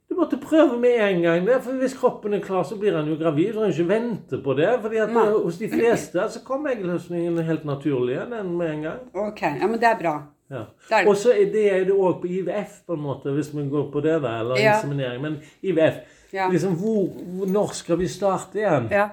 Du 0.10 0.16
måtte 0.18 0.40
prøve 0.42 0.80
med 0.80 0.98
en 1.06 1.22
gang. 1.22 1.48
Der, 1.48 1.60
for 1.62 1.78
Hvis 1.78 1.94
kroppen 1.94 2.34
er 2.34 2.40
klar, 2.40 2.64
så 2.64 2.76
blir 2.80 2.96
han 2.98 3.08
jo 3.08 3.16
gravid. 3.16 3.54
Du 3.54 3.60
kan 3.60 3.70
ikke 3.70 3.88
vente 3.88 4.42
på 4.44 4.54
det. 4.58 4.70
fordi 4.82 4.98
at 4.98 5.14
Nei. 5.14 5.28
eh, 5.28 5.44
Hos 5.44 5.58
de 5.58 5.70
fleste 5.70 6.30
så 6.30 6.42
kommer 6.46 6.74
eggløsningen 6.74 7.38
helt 7.46 7.66
naturlig 7.66 8.18
igjen 8.18 8.58
med 8.58 8.72
en 8.74 8.82
gang. 8.82 9.00
Ok. 9.14 9.42
Ja, 9.42 9.68
men 9.68 9.80
det 9.80 9.88
er 9.88 10.00
bra. 10.02 10.16
Ja. 10.50 10.64
Og 11.08 11.16
så 11.18 11.30
det 11.54 11.66
er 11.74 11.84
det 11.86 11.94
òg 11.94 12.22
på 12.22 12.28
IVF, 12.28 12.80
på 12.88 12.94
en 12.94 13.02
måte, 13.02 13.32
hvis 13.36 13.52
vi 13.56 13.68
går 13.70 13.92
på 13.92 14.02
det, 14.02 14.22
da, 14.24 14.40
eller 14.40 14.58
Ja. 14.60 14.76
inseminering. 14.78 15.22
Men 15.22 15.38
IVF 15.62 15.96
Ja. 16.34 16.50
liksom, 16.52 16.74
hvor, 16.76 17.08
hvor, 17.08 17.46
Når 17.46 17.68
skal 17.74 18.00
vi 18.00 18.08
starte 18.08 18.58
igjen? 18.60 18.88
Ja. 18.92 19.10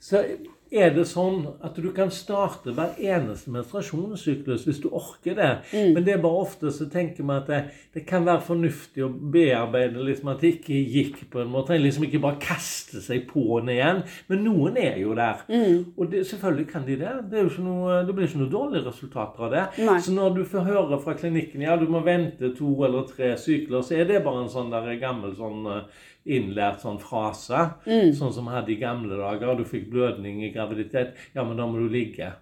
Så 0.00 0.24
er 0.72 0.92
det 0.96 1.04
sånn 1.10 1.44
at 1.64 1.76
du 1.76 1.90
kan 1.94 2.10
starte 2.14 2.72
hver 2.74 2.96
eneste 2.96 3.52
menstruasjonssyklus 3.52 4.64
hvis 4.66 4.80
du 4.82 4.88
orker 4.88 5.36
det. 5.36 5.50
Mm. 5.72 5.92
Men 5.96 6.06
det 6.06 6.14
er 6.14 6.22
bare 6.22 6.44
ofte 6.46 6.72
så 6.72 6.88
tenker 6.90 7.26
vi 7.26 7.36
at 7.36 7.50
det, 7.50 7.60
det 7.92 8.04
kan 8.08 8.24
være 8.26 8.44
fornuftig 8.46 9.04
å 9.04 9.10
bearbeide 9.12 10.02
liksom 10.02 10.32
at 10.32 10.42
det 10.42 10.54
ikke 10.56 10.78
gikk 10.80 11.20
på 11.32 11.42
en 11.42 11.52
måte. 11.52 11.76
Liksom 11.80 12.06
ikke 12.08 12.22
bare 12.22 12.40
kaste 12.42 13.02
seg 13.04 13.26
på 13.30 13.44
den 13.60 13.74
igjen. 13.76 14.02
Men 14.30 14.44
noen 14.46 14.78
er 14.80 14.96
jo 15.02 15.16
der. 15.18 15.44
Mm. 15.52 15.92
Og 15.96 16.12
det, 16.12 16.24
selvfølgelig 16.30 16.68
kan 16.72 16.86
de 16.88 16.98
det. 17.02 17.14
Det, 17.32 17.44
noe, 17.62 18.00
det 18.06 18.16
blir 18.16 18.30
ikke 18.30 18.42
noe 18.44 18.52
dårlige 18.52 18.86
resultater 18.88 19.48
av 19.48 19.52
det. 19.52 19.66
Nei. 19.84 19.98
Så 20.02 20.14
når 20.16 20.38
du 20.38 20.42
får 20.48 20.66
høre 20.70 21.00
fra 21.02 21.16
klinikken 21.18 21.66
ja, 21.66 21.76
du 21.76 21.88
må 21.92 22.00
vente 22.06 22.52
to 22.56 22.72
eller 22.86 23.04
tre 23.10 23.34
sykler, 23.40 23.84
så 23.84 23.98
er 23.98 24.08
det 24.08 24.24
bare 24.24 24.46
en 24.46 24.52
sånn 24.52 24.72
der 24.72 24.88
gammel 25.02 25.36
sånn 25.36 25.68
eh, 25.68 26.08
innlært 26.24 26.82
sånn 26.82 27.00
frase. 27.02 27.64
Mm. 27.86 28.12
Sånn 28.16 28.32
som 28.34 28.48
vi 28.48 28.54
hadde 28.54 28.72
i 28.74 28.80
gamle 28.80 29.18
dager. 29.18 29.54
Du 29.58 29.64
fikk 29.68 29.88
blødning 29.92 30.42
i 30.46 30.52
graviditet. 30.54 31.16
Ja, 31.34 31.44
men 31.44 31.58
da 31.58 31.66
må 31.68 31.82
du 31.82 31.88
ligge. 31.92 32.32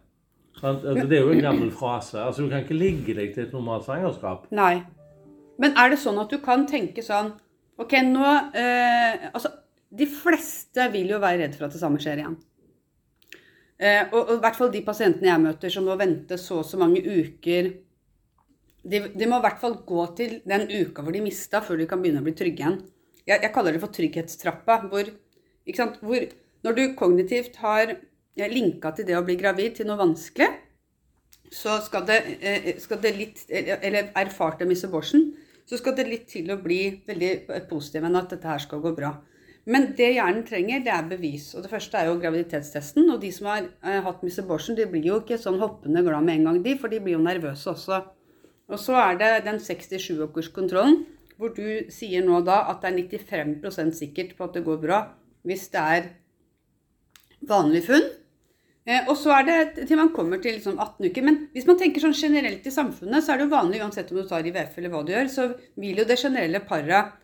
Sånn? 0.58 0.80
Altså, 0.82 1.06
det 1.08 1.18
er 1.18 1.24
jo 1.24 1.34
en 1.34 1.44
gammel 1.44 1.70
frase. 1.74 2.18
Altså, 2.22 2.44
Du 2.44 2.52
kan 2.52 2.64
ikke 2.64 2.78
ligge 2.78 3.16
deg 3.16 3.32
til 3.34 3.46
et 3.46 3.54
normalt 3.56 3.86
svangerskap. 3.88 4.50
Nei. 4.52 4.82
Men 5.60 5.76
er 5.76 5.92
det 5.92 6.00
sånn 6.00 6.20
at 6.20 6.32
du 6.32 6.38
kan 6.40 6.66
tenke 6.68 7.04
sånn 7.04 7.34
Ok, 7.80 7.92
nå 8.04 8.24
eh, 8.56 9.26
Altså, 9.28 9.50
de 9.92 10.06
fleste 10.08 10.86
vil 10.92 11.10
jo 11.12 11.18
være 11.20 11.42
redd 11.42 11.56
for 11.56 11.66
at 11.66 11.74
det 11.74 11.80
samme 11.80 12.00
skjer 12.00 12.22
igjen. 12.22 12.36
Eh, 13.80 14.02
og, 14.12 14.18
og 14.20 14.34
i 14.36 14.42
hvert 14.44 14.58
fall 14.58 14.72
de 14.72 14.82
pasientene 14.84 15.30
jeg 15.30 15.42
møter 15.42 15.72
som 15.72 15.86
må 15.88 15.96
vente 16.00 16.36
så 16.40 16.60
og 16.60 16.68
så 16.68 16.80
mange 16.80 17.00
uker 17.00 17.70
de, 18.84 19.00
de 19.12 19.28
må 19.28 19.38
i 19.40 19.44
hvert 19.44 19.60
fall 19.60 19.78
gå 19.86 20.04
til 20.16 20.38
den 20.48 20.66
uka 20.68 21.04
hvor 21.04 21.12
de 21.16 21.22
mista, 21.24 21.60
før 21.64 21.80
de 21.80 21.88
kan 21.88 22.00
begynne 22.00 22.22
å 22.22 22.26
bli 22.26 22.36
trygge 22.36 22.64
igjen. 22.64 22.78
Jeg, 23.30 23.44
jeg 23.44 23.52
kaller 23.54 23.76
det 23.76 23.82
for 23.82 23.94
trygghetstrappa. 23.94 24.80
Hvor, 24.90 25.12
hvor 26.02 26.26
når 26.66 26.76
du 26.76 26.82
kognitivt 26.98 27.60
har 27.62 27.94
eh, 27.94 28.50
linka 28.50 28.92
til 28.96 29.06
det 29.08 29.16
å 29.18 29.24
bli 29.26 29.38
gravid 29.40 29.78
til 29.78 29.88
noe 29.90 30.00
vanskelig, 30.00 30.50
så 31.50 31.80
skal 31.82 32.04
det, 32.06 32.18
eh, 32.40 32.70
skal 32.78 33.00
det 33.02 33.16
litt 33.16 33.40
Eller 33.50 34.12
erfarte 34.18 34.66
Miss 34.68 34.84
abortion, 34.86 35.32
så 35.66 35.78
skal 35.78 35.96
det 35.96 36.06
litt 36.08 36.28
til 36.30 36.50
å 36.50 36.60
bli 36.62 37.02
veldig 37.06 37.66
positiv 37.70 38.06
enn 38.06 38.18
at 38.18 38.30
dette 38.34 38.50
her 38.50 38.62
skal 38.62 38.82
gå 38.82 38.94
bra. 38.96 39.14
Men 39.70 39.90
det 39.94 40.14
hjernen 40.16 40.42
trenger, 40.46 40.80
det 40.82 40.92
er 40.94 41.08
bevis. 41.10 41.50
Og 41.54 41.62
det 41.62 41.70
første 41.70 41.98
er 41.98 42.08
jo 42.08 42.18
graviditetstesten. 42.22 43.10
Og 43.12 43.20
de 43.22 43.30
som 43.34 43.50
har 43.50 43.66
eh, 43.66 44.00
hatt 44.02 44.24
miss 44.26 44.40
abortion, 44.42 44.78
de 44.78 44.88
blir 44.90 45.06
jo 45.06 45.20
ikke 45.20 45.38
sånn 45.38 45.60
hoppende 45.62 46.02
glad 46.06 46.26
med 46.26 46.40
en 46.40 46.48
gang, 46.50 46.62
de, 46.64 46.74
for 46.80 46.90
de 46.90 47.00
blir 47.02 47.18
jo 47.18 47.22
nervøse 47.22 47.70
også. 47.70 48.00
Og 48.70 48.78
så 48.80 48.96
er 49.02 49.18
det 49.20 49.30
den 49.46 49.58
67-åkerskontrollen, 49.62 51.04
hvor 51.40 51.54
du 51.56 51.90
sier 51.92 52.24
nå 52.26 52.42
da 52.46 52.62
at 52.70 52.84
det 52.84 52.92
er 52.92 53.20
95% 53.32 53.96
sikkert 53.96 54.36
på 54.36 54.46
at 54.46 54.58
det 54.58 54.66
går 54.66 54.80
bra 54.82 55.04
hvis 55.48 55.70
det 55.72 55.84
er 55.96 56.10
vanlig 57.48 57.86
funn. 57.86 58.04
Eh, 58.88 59.06
og 59.08 59.16
så 59.16 59.32
er 59.38 59.46
det 59.46 59.86
til 59.88 59.98
man 60.00 60.12
kommer 60.12 60.40
til 60.42 60.58
liksom 60.58 60.76
18 60.76 61.08
uker. 61.08 61.24
Men 61.24 61.38
hvis 61.54 61.68
man 61.68 61.78
tenker 61.80 62.04
sånn 62.04 62.16
generelt 62.16 62.66
i 62.66 62.74
samfunnet, 62.74 63.24
så 63.24 63.32
er 63.32 63.40
det 63.40 63.48
jo 63.48 63.54
vanlig 63.54 63.80
uansett 63.84 64.12
om 64.12 64.20
du 64.20 64.28
tar 64.28 64.46
IVF 64.46 64.76
eller 64.78 64.92
hva 64.92 65.02
du 65.04 65.14
gjør, 65.14 65.32
så 65.32 65.48
vil 65.80 66.02
jo 66.02 66.06
det 66.08 66.20
generelle 66.20 66.62
paret 66.68 67.16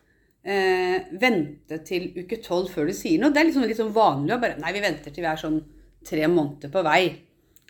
eh, 0.47 1.13
vente 1.21 1.81
til 1.87 2.11
uke 2.17 2.41
12 2.41 2.73
før 2.73 2.91
du 2.91 2.97
sier 2.97 3.21
noe. 3.21 3.33
Det 3.35 3.43
er 3.43 3.51
liksom 3.51 3.67
litt 3.67 3.81
sånn 3.81 3.95
vanlig 3.97 4.37
å 4.37 4.43
bare 4.43 4.61
Nei, 4.63 4.75
vi 4.77 4.85
venter 4.85 5.13
til 5.15 5.27
vi 5.27 5.33
er 5.33 5.45
sånn 5.45 5.61
tre 6.07 6.29
måneder 6.31 6.73
på 6.73 6.85
vei. 6.87 7.03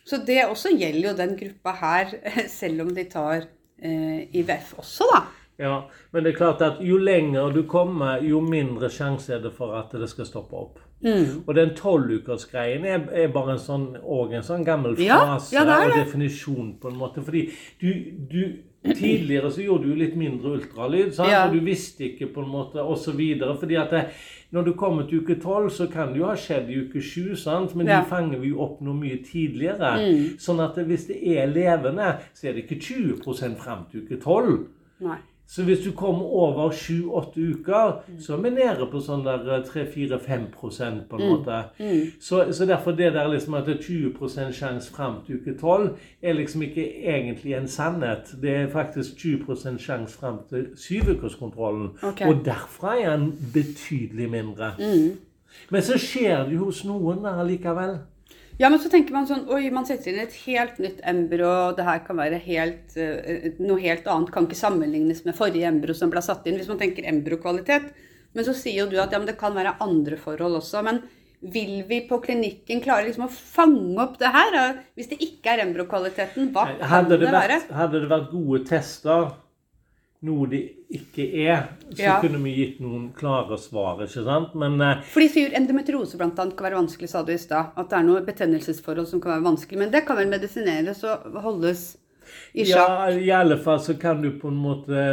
Så 0.06 0.20
det 0.22 0.44
også 0.44 0.70
gjelder 0.70 1.09
jo 1.09 1.18
den 1.18 1.35
gruppa 1.38 1.74
her, 1.80 2.12
selv 2.61 2.85
om 2.85 2.92
de 2.94 3.06
tar 3.11 3.48
eh, 3.82 4.26
IVF 4.38 4.76
også, 4.82 5.09
da. 5.14 5.24
Ja, 5.58 5.88
Men 6.12 6.24
det 6.24 6.34
er 6.34 6.36
klart 6.36 6.60
at 6.62 6.80
jo 6.84 6.98
lenger 6.98 7.52
du 7.54 7.62
kommer, 7.62 8.20
jo 8.22 8.40
mindre 8.44 8.90
sjanse 8.92 9.34
er 9.34 9.40
det 9.40 9.54
for 9.56 9.72
at 9.78 9.90
det 9.96 10.08
skal 10.10 10.26
stoppe 10.28 10.56
opp. 10.56 10.78
Mm. 11.04 11.42
Og 11.46 11.54
den 11.54 11.74
tolvukersgreien 11.76 12.84
er, 12.84 13.02
er 13.12 13.28
bare 13.32 13.52
en 13.56 13.60
sånn, 13.60 13.88
en 14.00 14.42
sånn 14.44 14.64
gammel 14.64 14.96
Ja, 15.00 15.18
frase 15.24 15.54
ja, 15.54 15.64
det 15.64 15.76
det. 15.76 15.90
og 15.90 15.98
definisjon, 16.06 16.70
på 16.80 16.88
en 16.88 16.96
måte. 17.00 17.24
Fordi 17.24 17.50
du, 17.80 17.92
du 18.30 18.40
Tidligere 18.86 19.50
så 19.50 19.64
gjorde 19.64 19.88
du 19.88 19.96
litt 19.98 20.12
mindre 20.14 20.52
ultralyd, 20.60 21.08
sant? 21.14 21.30
Ja. 21.32 21.46
og 21.48 21.54
du 21.56 21.60
visste 21.66 22.04
ikke 22.06 22.28
på 22.30 22.44
en 22.44 22.50
måte, 22.52 22.78
osv. 22.78 23.18
Fordi 23.58 23.78
at 23.80 23.90
det, 23.90 24.02
når 24.54 24.62
du 24.68 24.72
kommer 24.78 25.08
til 25.08 25.24
uke 25.24 25.34
12, 25.42 25.70
så 25.74 25.88
kan 25.90 26.12
det 26.12 26.20
jo 26.20 26.28
ha 26.28 26.36
skjedd 26.38 26.70
i 26.70 26.76
uke 26.84 27.02
7, 27.02 27.34
sant? 27.40 27.74
men 27.74 27.86
Ja. 27.88 28.00
de 28.00 28.06
fanger 28.12 28.38
vi 28.38 28.52
jo 28.52 28.60
opp 28.62 28.80
noe 28.80 28.94
mye 28.94 29.18
tidligere. 29.26 29.90
Mm. 29.98 30.38
Sånn 30.38 30.62
at 30.62 30.78
hvis 30.86 31.08
det 31.08 31.18
er 31.36 31.50
levende, 31.50 32.12
så 32.34 32.46
er 32.48 32.52
det 32.52 32.64
ikke 32.66 32.80
20 32.80 33.56
fram 33.58 33.86
til 33.90 34.04
uke 34.04 34.20
12. 34.22 34.68
Nei. 35.00 35.18
Så 35.48 35.62
hvis 35.62 35.78
du 35.85 35.92
kommer 35.92 36.22
over 36.24 36.70
7-8 36.70 37.40
uker, 37.40 38.02
Mm. 38.09 38.20
så 38.20 38.32
er 38.32 38.42
vi 38.42 38.50
nede 38.50 38.87
på 38.90 38.98
sånn 39.00 39.22
der 39.24 39.62
3-4-5% 39.62 41.09
på 41.11 41.16
en 41.16 41.22
Mm. 41.22 41.28
måte. 41.28 41.62
Så, 42.20 42.52
så 42.52 42.66
derfor 42.66 42.90
det 42.90 43.12
der 43.14 43.28
liksom 43.28 43.54
at 43.54 43.66
det 43.66 43.76
er 43.76 43.82
20 43.82 44.52
sjanse 44.52 44.90
fram 44.92 45.14
til 45.26 45.37
uke 45.37 45.54
12, 45.61 45.90
er 46.22 46.32
liksom 46.32 46.62
ikke 46.62 46.85
egentlig 47.04 47.52
en 47.54 47.68
sannhet. 47.68 48.35
Det 48.42 48.50
er 48.50 48.66
faktisk 48.68 49.16
20 49.16 49.78
sjanse 49.78 50.18
fram 50.18 50.38
til 50.48 50.66
syvukerskontrollen. 50.76 51.88
Okay. 52.02 52.28
Og 52.28 52.44
derfra 52.44 52.96
er 53.02 53.16
den 53.16 53.32
betydelig 53.54 54.30
mindre. 54.30 54.72
Mm. 54.78 55.16
Men 55.70 55.82
så 55.82 55.96
skjer 55.98 56.44
det 56.44 56.54
jo 56.54 56.64
hos 56.64 56.85
noen 56.85 57.22
der 57.24 57.44
likevel. 57.44 57.98
Ja, 58.56 58.70
men 58.72 58.80
så 58.80 58.88
tenker 58.88 59.12
man 59.12 59.26
sånn 59.28 59.44
Oi, 59.52 59.66
man 59.74 59.84
setter 59.88 60.12
inn 60.12 60.22
et 60.22 60.36
helt 60.46 60.78
nytt 60.80 61.02
embryo. 61.04 61.74
Det 61.76 61.84
her 61.84 62.00
kan 62.06 62.16
være 62.16 62.40
helt, 62.40 62.96
eh, 62.96 63.52
noe 63.60 63.80
helt 63.82 64.06
annet. 64.08 64.32
Kan 64.32 64.48
ikke 64.48 64.56
sammenlignes 64.56 65.24
med 65.26 65.36
forrige 65.36 65.68
embryo 65.68 65.96
som 65.96 66.12
ble 66.12 66.22
satt 66.24 66.46
inn. 66.48 66.56
Hvis 66.56 66.70
man 66.72 66.80
tenker 66.80 67.04
embryokvalitet. 67.04 67.92
Men 68.32 68.48
så 68.48 68.56
sier 68.56 68.84
jo 68.84 68.90
du 68.90 68.96
at 69.00 69.12
ja, 69.12 69.20
men 69.20 69.28
det 69.28 69.38
kan 69.40 69.54
være 69.56 69.76
andre 69.84 70.16
forhold 70.20 70.56
også. 70.60 70.82
Men 70.84 71.02
vil 71.40 71.82
vi 71.88 72.00
på 72.08 72.18
klinikken 72.24 72.80
klare 72.84 73.06
liksom 73.06 73.26
å 73.28 73.32
fange 73.32 74.00
opp 74.02 74.16
det 74.20 74.32
her? 74.32 74.80
Hvis 74.96 75.12
det 75.12 75.20
ikke 75.20 75.52
er 75.52 75.66
embrokvaliteten, 75.66 76.50
hva 76.54 76.66
kan 76.80 77.10
det, 77.10 77.20
det, 77.20 77.26
det, 77.28 77.34
være? 77.36 77.60
hadde 77.76 78.00
det 78.02 78.10
vært 78.10 78.30
gode 78.32 78.62
tester, 78.68 79.34
noe 80.22 80.46
det 80.48 80.62
ikke 80.90 81.26
er, 81.46 81.68
så 81.92 82.02
Ja. 82.02 82.20
kunne 82.20 82.38
vi 82.42 82.55
gitt 82.55 82.81
noen 82.81 83.12
klare 83.12 83.59
svar. 83.59 84.00
ikke 84.02 84.24
sant? 84.24 84.55
Men 84.55 84.81
eh, 84.81 85.02
Fordi 85.12 85.29
sier 85.29 85.50
endometriose 85.55 86.16
blant 86.16 86.38
annet 86.38 86.57
kan 86.57 86.70
være 86.70 86.81
vanskelig, 86.81 87.09
sa 87.09 87.22
du 87.22 87.33
i 87.33 87.37
stad. 87.38 87.72
At 87.76 87.90
det 87.90 87.98
er 87.98 88.02
noe 88.02 88.22
betennelsesforhold 88.24 89.07
som 89.07 89.20
kan 89.20 89.33
være 89.37 89.44
vanskelig. 89.52 89.79
Men 89.79 89.90
det 89.90 90.05
kan 90.07 90.16
vel 90.16 90.29
medisineres 90.29 91.05
og 91.05 91.33
holdes 91.42 91.96
i 92.52 92.66
sjakk? 92.66 92.90
ja, 92.90 93.10
i 93.26 93.30
alle 93.34 93.58
fall 93.62 93.80
så 93.82 93.96
kan 94.00 94.22
du 94.22 94.30
på 94.40 94.48
en 94.48 94.58
måte 94.60 95.04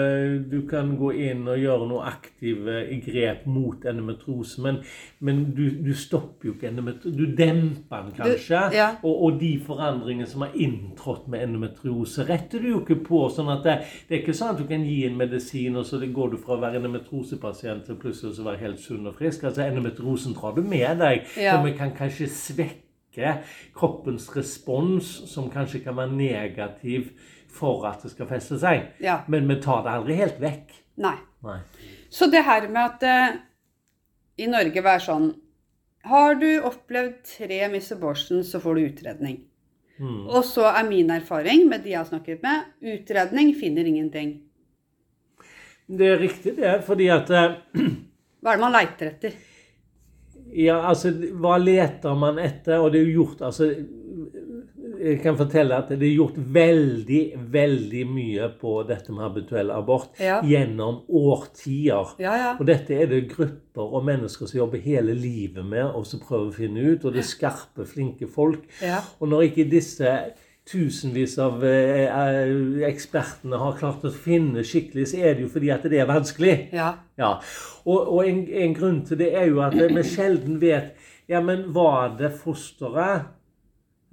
Du 0.50 0.62
kan 0.70 0.94
gå 0.98 1.12
inn 1.26 1.48
og 1.50 1.60
gjøre 1.60 1.88
noe 1.90 2.08
aktive 2.10 2.84
grep 3.06 3.46
mot 3.50 3.86
endometriose, 3.90 4.62
men, 4.64 4.80
men 5.20 5.44
du, 5.56 5.66
du 5.84 5.94
stopper 5.98 6.50
jo 6.50 6.56
ikke 6.56 6.70
endometriose. 6.72 7.18
Du 7.18 7.26
demper 7.38 8.08
den 8.08 8.14
kanskje. 8.18 8.62
ja. 8.76 8.90
Og, 9.04 9.24
og 9.28 9.40
de 9.42 9.54
forandringene 9.66 10.28
som 10.30 10.46
har 10.46 10.54
inntrådt 10.56 11.28
med 11.32 11.48
endometriose, 11.48 12.28
retter 12.30 12.64
du 12.64 12.70
jo 12.74 12.84
ikke 12.84 13.00
på. 13.06 13.24
sånn 13.34 13.52
at 13.54 13.66
det, 13.66 13.78
det 14.08 14.18
er 14.18 14.24
ikke 14.24 14.38
sånn 14.38 14.56
at 14.56 14.62
du 14.62 14.68
kan 14.70 14.86
gi 14.88 15.02
en 15.08 15.18
medisin, 15.20 15.78
og 15.80 15.88
så 15.90 16.02
går 16.04 16.34
du 16.34 16.40
fra 16.42 16.58
å 16.58 16.62
være 16.64 16.82
endometriosepasient 16.82 17.88
til 17.88 18.00
plutselig 18.00 18.40
å 18.40 18.48
være 18.50 18.64
helt 18.66 18.82
sunn 18.84 19.10
og 19.10 19.18
frisk. 19.20 19.46
Altså 19.50 19.66
Endometriosen 19.68 20.36
drar 20.38 20.56
du 20.58 20.64
med 20.66 21.00
deg. 21.02 21.28
Ja. 21.40 21.58
Og 21.58 21.68
vi 21.68 21.76
kan 21.78 21.94
kanskje 21.98 22.30
svekke 22.32 22.83
kroppens 23.78 24.30
respons, 24.36 25.10
som 25.30 25.52
kanskje 25.54 25.84
kan 25.86 25.98
være 25.98 26.16
negativ 26.18 27.12
for 27.54 27.86
at 27.88 28.02
det 28.04 28.14
skal 28.14 28.30
feste 28.30 28.58
seg. 28.62 28.90
Ja. 29.04 29.22
Men 29.30 29.48
vi 29.50 29.60
tar 29.62 29.84
det 29.86 29.94
aldri 29.94 30.18
helt 30.18 30.40
vekk. 30.42 30.74
Nei. 31.04 31.16
Nei. 31.46 31.60
Så 32.14 32.30
det 32.32 32.44
her 32.46 32.68
med 32.70 32.84
at 32.84 33.06
eh, 33.08 33.40
i 34.44 34.50
Norge 34.50 34.82
var 34.86 35.02
sånn 35.02 35.32
Har 36.10 36.36
du 36.36 36.50
opplevd 36.68 37.22
tre 37.28 37.60
miss 37.72 37.92
abortions, 37.94 38.50
så 38.52 38.60
får 38.60 38.76
du 38.76 38.82
utredning. 38.90 39.38
Mm. 40.02 40.26
Og 40.28 40.42
så 40.44 40.66
er 40.72 40.84
min 40.88 41.12
erfaring 41.14 41.68
med 41.70 41.86
de 41.86 41.94
jeg 41.94 42.02
har 42.02 42.10
snakket 42.10 42.42
med, 42.44 42.66
utredning 42.82 43.54
finner 43.56 43.88
ingenting. 43.88 44.34
Det 45.88 46.10
er 46.16 46.20
riktig, 46.20 46.56
det. 46.58 46.74
Fordi 46.88 47.08
at 47.14 47.32
eh, 47.32 47.56
Hva 48.44 48.52
er 48.52 48.60
det 48.60 48.66
man 48.66 48.76
leiter 48.76 49.14
etter? 49.14 49.36
Ja, 50.56 50.82
altså, 50.90 51.12
hva 51.42 51.58
leter 51.62 52.16
man 52.20 52.38
etter? 52.40 52.80
Og 52.84 52.92
det 52.94 53.02
er 53.02 53.08
jo 53.10 53.24
gjort 53.24 53.42
altså, 53.50 53.72
Jeg 55.04 55.18
kan 55.24 55.36
fortelle 55.36 55.76
at 55.76 55.90
det 55.90 56.06
er 56.08 56.14
gjort 56.16 56.36
veldig, 56.56 57.22
veldig 57.52 58.04
mye 58.08 58.46
på 58.62 58.76
dette 58.88 59.12
med 59.12 59.24
habituell 59.26 59.72
abort 59.74 60.20
Ja. 60.22 60.38
gjennom 60.46 61.02
årtier. 61.10 62.14
Ja, 62.22 62.36
ja. 62.38 62.52
Og 62.60 62.66
dette 62.70 62.94
er 63.02 63.10
det 63.12 63.24
grupper 63.34 63.82
og 63.98 64.06
mennesker 64.08 64.48
som 64.48 64.60
jobber 64.62 64.80
hele 64.84 65.16
livet 65.18 65.66
med 65.66 65.84
og 65.98 66.06
som 66.08 66.22
prøver 66.24 66.48
å 66.52 66.56
finne 66.56 66.86
ut. 66.94 67.04
Og 67.06 67.14
det 67.18 67.24
er 67.24 67.30
skarpe, 67.32 67.86
flinke 67.90 68.28
folk. 68.32 68.64
Og 69.20 69.28
når 69.28 69.50
ikke 69.50 69.68
disse 69.72 70.14
tusenvis 70.70 71.36
av 71.44 71.64
eh, 71.68 72.08
eh, 72.08 72.84
ekspertene 72.88 73.60
har 73.60 73.78
klart 73.80 74.06
å 74.08 74.12
finne 74.16 74.64
skikkelig, 74.68 75.10
så 75.12 75.20
er 75.20 75.36
det 75.36 75.46
jo 75.46 75.52
fordi 75.52 75.72
at 75.76 75.86
det 75.92 76.00
er 76.00 76.10
vanskelig. 76.10 76.56
Ja. 76.76 76.94
Ja, 77.20 77.36
og, 77.84 78.00
og 78.00 78.24
en, 78.26 78.46
en 78.48 78.76
grunn 78.78 79.02
til 79.08 79.20
det 79.20 79.34
er 79.38 79.50
jo 79.52 79.62
at 79.66 79.76
vi 79.78 80.06
sjelden 80.08 80.62
vet 80.64 80.96
Ja, 81.30 81.40
men 81.40 81.70
var 81.76 82.18
det 82.20 82.34
fosteret 82.36 83.30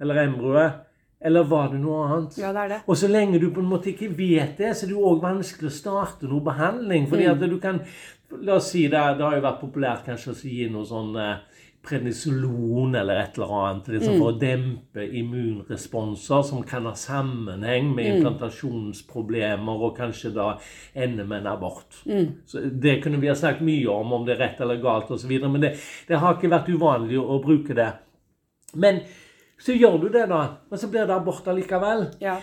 eller 0.01 0.17
embryoet, 0.23 0.79
eller 1.23 1.43
var 1.49 1.69
det 1.73 1.81
noe 1.83 2.07
annet? 2.07 2.39
ja, 2.41 2.53
det 2.53 2.63
er 2.63 2.73
det. 2.75 2.79
Og 2.87 2.97
så 2.97 3.09
lenge 3.11 3.39
du 3.39 3.51
på 3.53 3.61
en 3.61 3.69
måte 3.69 3.91
ikke 3.93 4.09
vet 4.17 4.57
det, 4.57 4.73
så 4.75 4.85
er 4.85 4.91
det 4.91 4.97
jo 4.97 5.05
òg 5.11 5.21
vanskelig 5.23 5.69
å 5.69 5.75
starte 5.75 6.29
noe 6.29 6.43
behandling. 6.45 7.07
fordi 7.09 7.29
at 7.29 7.39
du 7.39 7.59
kan 7.61 7.83
La 8.31 8.53
oss 8.55 8.69
si 8.71 8.85
det, 8.87 8.99
det 9.17 9.25
har 9.25 9.33
jo 9.35 9.43
vært 9.43 9.57
populært 9.59 10.05
kanskje 10.07 10.31
å 10.31 10.35
gi 10.47 10.67
noe 10.71 10.85
sånn 10.87 11.17
eh, 11.19 11.41
prednisolon 11.83 12.95
eller 12.95 13.19
et 13.19 13.37
eller 13.37 13.53
annet 13.57 13.87
liksom 13.95 14.19
for 14.19 14.29
å 14.29 14.37
dempe 14.39 15.05
immunresponser 15.19 16.43
som 16.45 16.61
kan 16.67 16.85
ha 16.87 16.93
sammenheng 16.97 17.89
med 17.95 18.11
implantasjonsproblemer 18.11 19.85
og 19.87 19.97
kanskje 19.97 20.33
da 20.35 20.51
ende 20.93 21.25
med 21.25 21.41
en 21.41 21.49
abort. 21.55 22.03
Så 22.45 22.61
Det 22.71 22.99
kunne 23.03 23.19
vi 23.21 23.31
ha 23.31 23.35
snakket 23.35 23.65
mye 23.65 23.89
om, 23.89 24.13
om 24.13 24.27
det 24.27 24.37
er 24.37 24.45
rett 24.45 24.61
eller 24.61 24.81
galt 24.83 25.11
osv., 25.11 25.33
men 25.47 25.61
det, 25.63 25.73
det 26.07 26.21
har 26.21 26.37
ikke 26.37 26.53
vært 26.53 26.69
uvanlig 26.69 27.19
å 27.19 27.41
bruke 27.43 27.77
det. 27.77 27.89
Men 28.79 29.01
så 29.61 29.75
gjør 29.77 29.99
du 30.01 30.09
det, 30.09 30.25
da. 30.31 30.41
Men 30.69 30.81
så 30.81 30.89
blir 30.89 31.05
det 31.05 31.15
abort 31.15 31.47
allikevel. 31.47 32.07
Ja. 32.23 32.39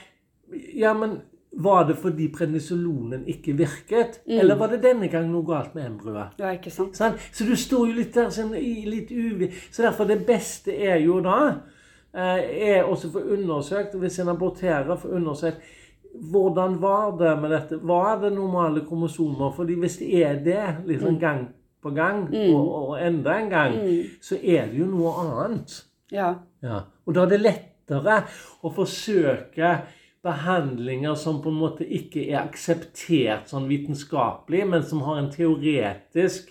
Ja, 0.79 0.95
men 0.97 1.19
var 1.59 1.85
det 1.89 1.97
fordi 1.99 2.29
prednisolonen 2.33 3.25
ikke 3.29 3.57
virket? 3.59 4.21
Eller 4.27 4.57
var 4.57 4.71
det 4.73 4.83
denne 4.85 5.09
gang 5.13 5.27
noe 5.33 5.47
galt 5.49 5.75
med 5.75 5.89
embryoet? 5.89 6.39
ja, 6.39 6.53
ikke 6.55 6.71
sant? 6.73 6.97
Sånn? 6.97 7.17
Så 7.33 7.45
du 7.49 7.57
står 7.59 7.89
jo 7.91 7.97
litt 7.99 8.15
der 8.15 8.31
sånn, 8.33 8.55
i 8.55 8.85
litt 8.87 9.11
uvi. 9.11 9.51
Så 9.71 9.83
derfor 9.83 10.09
det 10.09 10.21
beste 10.29 10.77
er 10.77 11.01
jo 11.03 11.19
da 11.25 11.39
eh, 12.15 12.47
er 12.77 12.87
også 12.87 13.11
få 13.13 13.25
undersøkt, 13.35 13.97
hvis 13.99 14.21
en 14.23 14.33
aborterer, 14.37 14.95
få 14.97 15.11
undersøkt 15.19 15.75
hvordan 16.19 16.79
var 16.83 17.17
det 17.19 17.35
med 17.41 17.51
dette? 17.53 17.77
Var 17.87 18.21
det 18.23 18.31
normale 18.33 18.81
kromosomer? 18.87 19.53
Fordi 19.57 19.75
hvis 19.79 19.99
det 20.01 20.23
er 20.25 20.39
det 20.45 20.65
liksom 20.87 21.19
gang 21.21 21.49
på 21.83 21.91
gang, 21.95 22.25
og, 22.55 22.89
og 22.89 22.95
enda 23.07 23.37
en 23.39 23.51
gang, 23.51 23.75
så 24.21 24.39
er 24.43 24.67
det 24.71 24.81
jo 24.81 24.87
noe 24.91 25.13
annet. 25.23 25.77
Ja. 26.13 26.35
Ja. 26.63 26.83
Og 27.07 27.15
da 27.15 27.25
er 27.27 27.33
det 27.35 27.41
lettere 27.45 28.23
å 28.65 28.73
forsøke 28.75 29.73
behandlinger 30.25 31.15
som 31.15 31.43
på 31.43 31.53
en 31.53 31.61
måte 31.61 31.87
ikke 31.87 32.25
er 32.27 32.43
akseptert 32.43 33.51
sånn 33.51 33.69
vitenskapelig, 33.71 34.65
men 34.69 34.83
som 34.87 35.05
har 35.07 35.21
en 35.21 35.31
teoretisk 35.33 36.51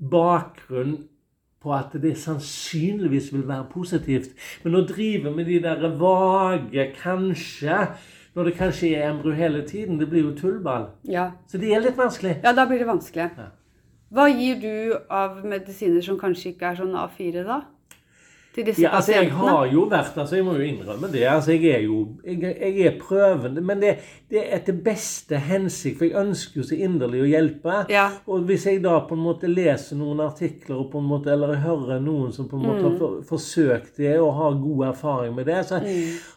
bakgrunn 0.00 0.98
på 1.60 1.72
at 1.76 1.92
det 2.00 2.14
sannsynligvis 2.16 3.32
vil 3.34 3.44
være 3.48 3.68
positivt. 3.72 4.30
Men 4.64 4.78
å 4.78 4.86
drive 4.88 5.32
med 5.34 5.46
de 5.46 5.58
der 5.60 5.88
vage 6.00 6.92
'kanskje', 6.96 7.88
når 8.34 8.44
det 8.44 8.54
kanskje 8.54 8.94
er 8.96 9.10
embryo 9.10 9.32
hele 9.34 9.62
tiden, 9.66 9.98
det 9.98 10.08
blir 10.08 10.22
jo 10.22 10.36
tullball. 10.36 10.86
ja. 11.04 11.30
Så 11.46 11.58
det 11.58 11.74
er 11.74 11.80
litt 11.80 11.96
vanskelig. 11.96 12.40
Ja, 12.44 12.52
da 12.52 12.64
blir 12.66 12.78
det 12.78 12.86
vanskelig. 12.86 13.30
Ja. 13.36 13.50
Hva 14.12 14.26
gir 14.26 14.60
du 14.60 14.96
av 15.10 15.44
medisiner 15.44 16.00
som 16.00 16.18
kanskje 16.18 16.48
ikke 16.54 16.70
er 16.70 16.76
sånn 16.76 16.94
A4, 16.94 17.44
da? 17.44 17.60
Til 18.60 18.68
disse 18.68 18.84
Ja, 18.84 18.92
altså 18.98 19.14
Jeg 19.16 19.30
har 19.32 19.66
jo 19.72 19.86
vært 19.90 20.18
altså 20.20 20.36
Jeg 20.36 20.44
må 20.46 20.54
jo 20.58 20.66
innrømme 20.68 21.08
det. 21.12 21.24
altså 21.28 21.54
Jeg 21.56 21.70
er 21.78 21.84
jo 21.86 22.00
jeg, 22.26 22.42
jeg 22.60 22.86
er 22.90 22.98
prøvende. 23.00 23.62
Men 23.64 23.80
det, 23.82 23.94
det 24.30 24.42
er 24.52 24.60
til 24.66 24.76
beste 24.84 25.40
hensikt, 25.48 25.98
for 25.98 26.08
jeg 26.08 26.16
ønsker 26.20 26.60
jo 26.60 26.66
så 26.68 26.76
inderlig 26.76 27.22
å 27.24 27.30
hjelpe. 27.30 27.78
Ja. 27.92 28.06
Og 28.30 28.44
hvis 28.48 28.66
jeg 28.68 28.82
da 28.84 28.98
på 29.08 29.16
en 29.16 29.24
måte 29.24 29.48
leser 29.50 29.98
noen 29.98 30.20
artikler 30.24 30.84
på 30.92 31.00
en 31.00 31.08
måte, 31.10 31.32
eller 31.32 31.56
hører 31.64 32.02
noen 32.04 32.32
som 32.36 32.48
på 32.50 32.58
en 32.60 32.66
måte 32.68 32.84
har 32.86 32.98
for, 33.00 33.18
forsøkt 33.30 33.96
det 34.00 34.16
og 34.20 34.34
har 34.38 34.60
god 34.60 34.86
erfaring 34.92 35.34
med 35.36 35.48
det, 35.50 35.60
så 35.68 35.80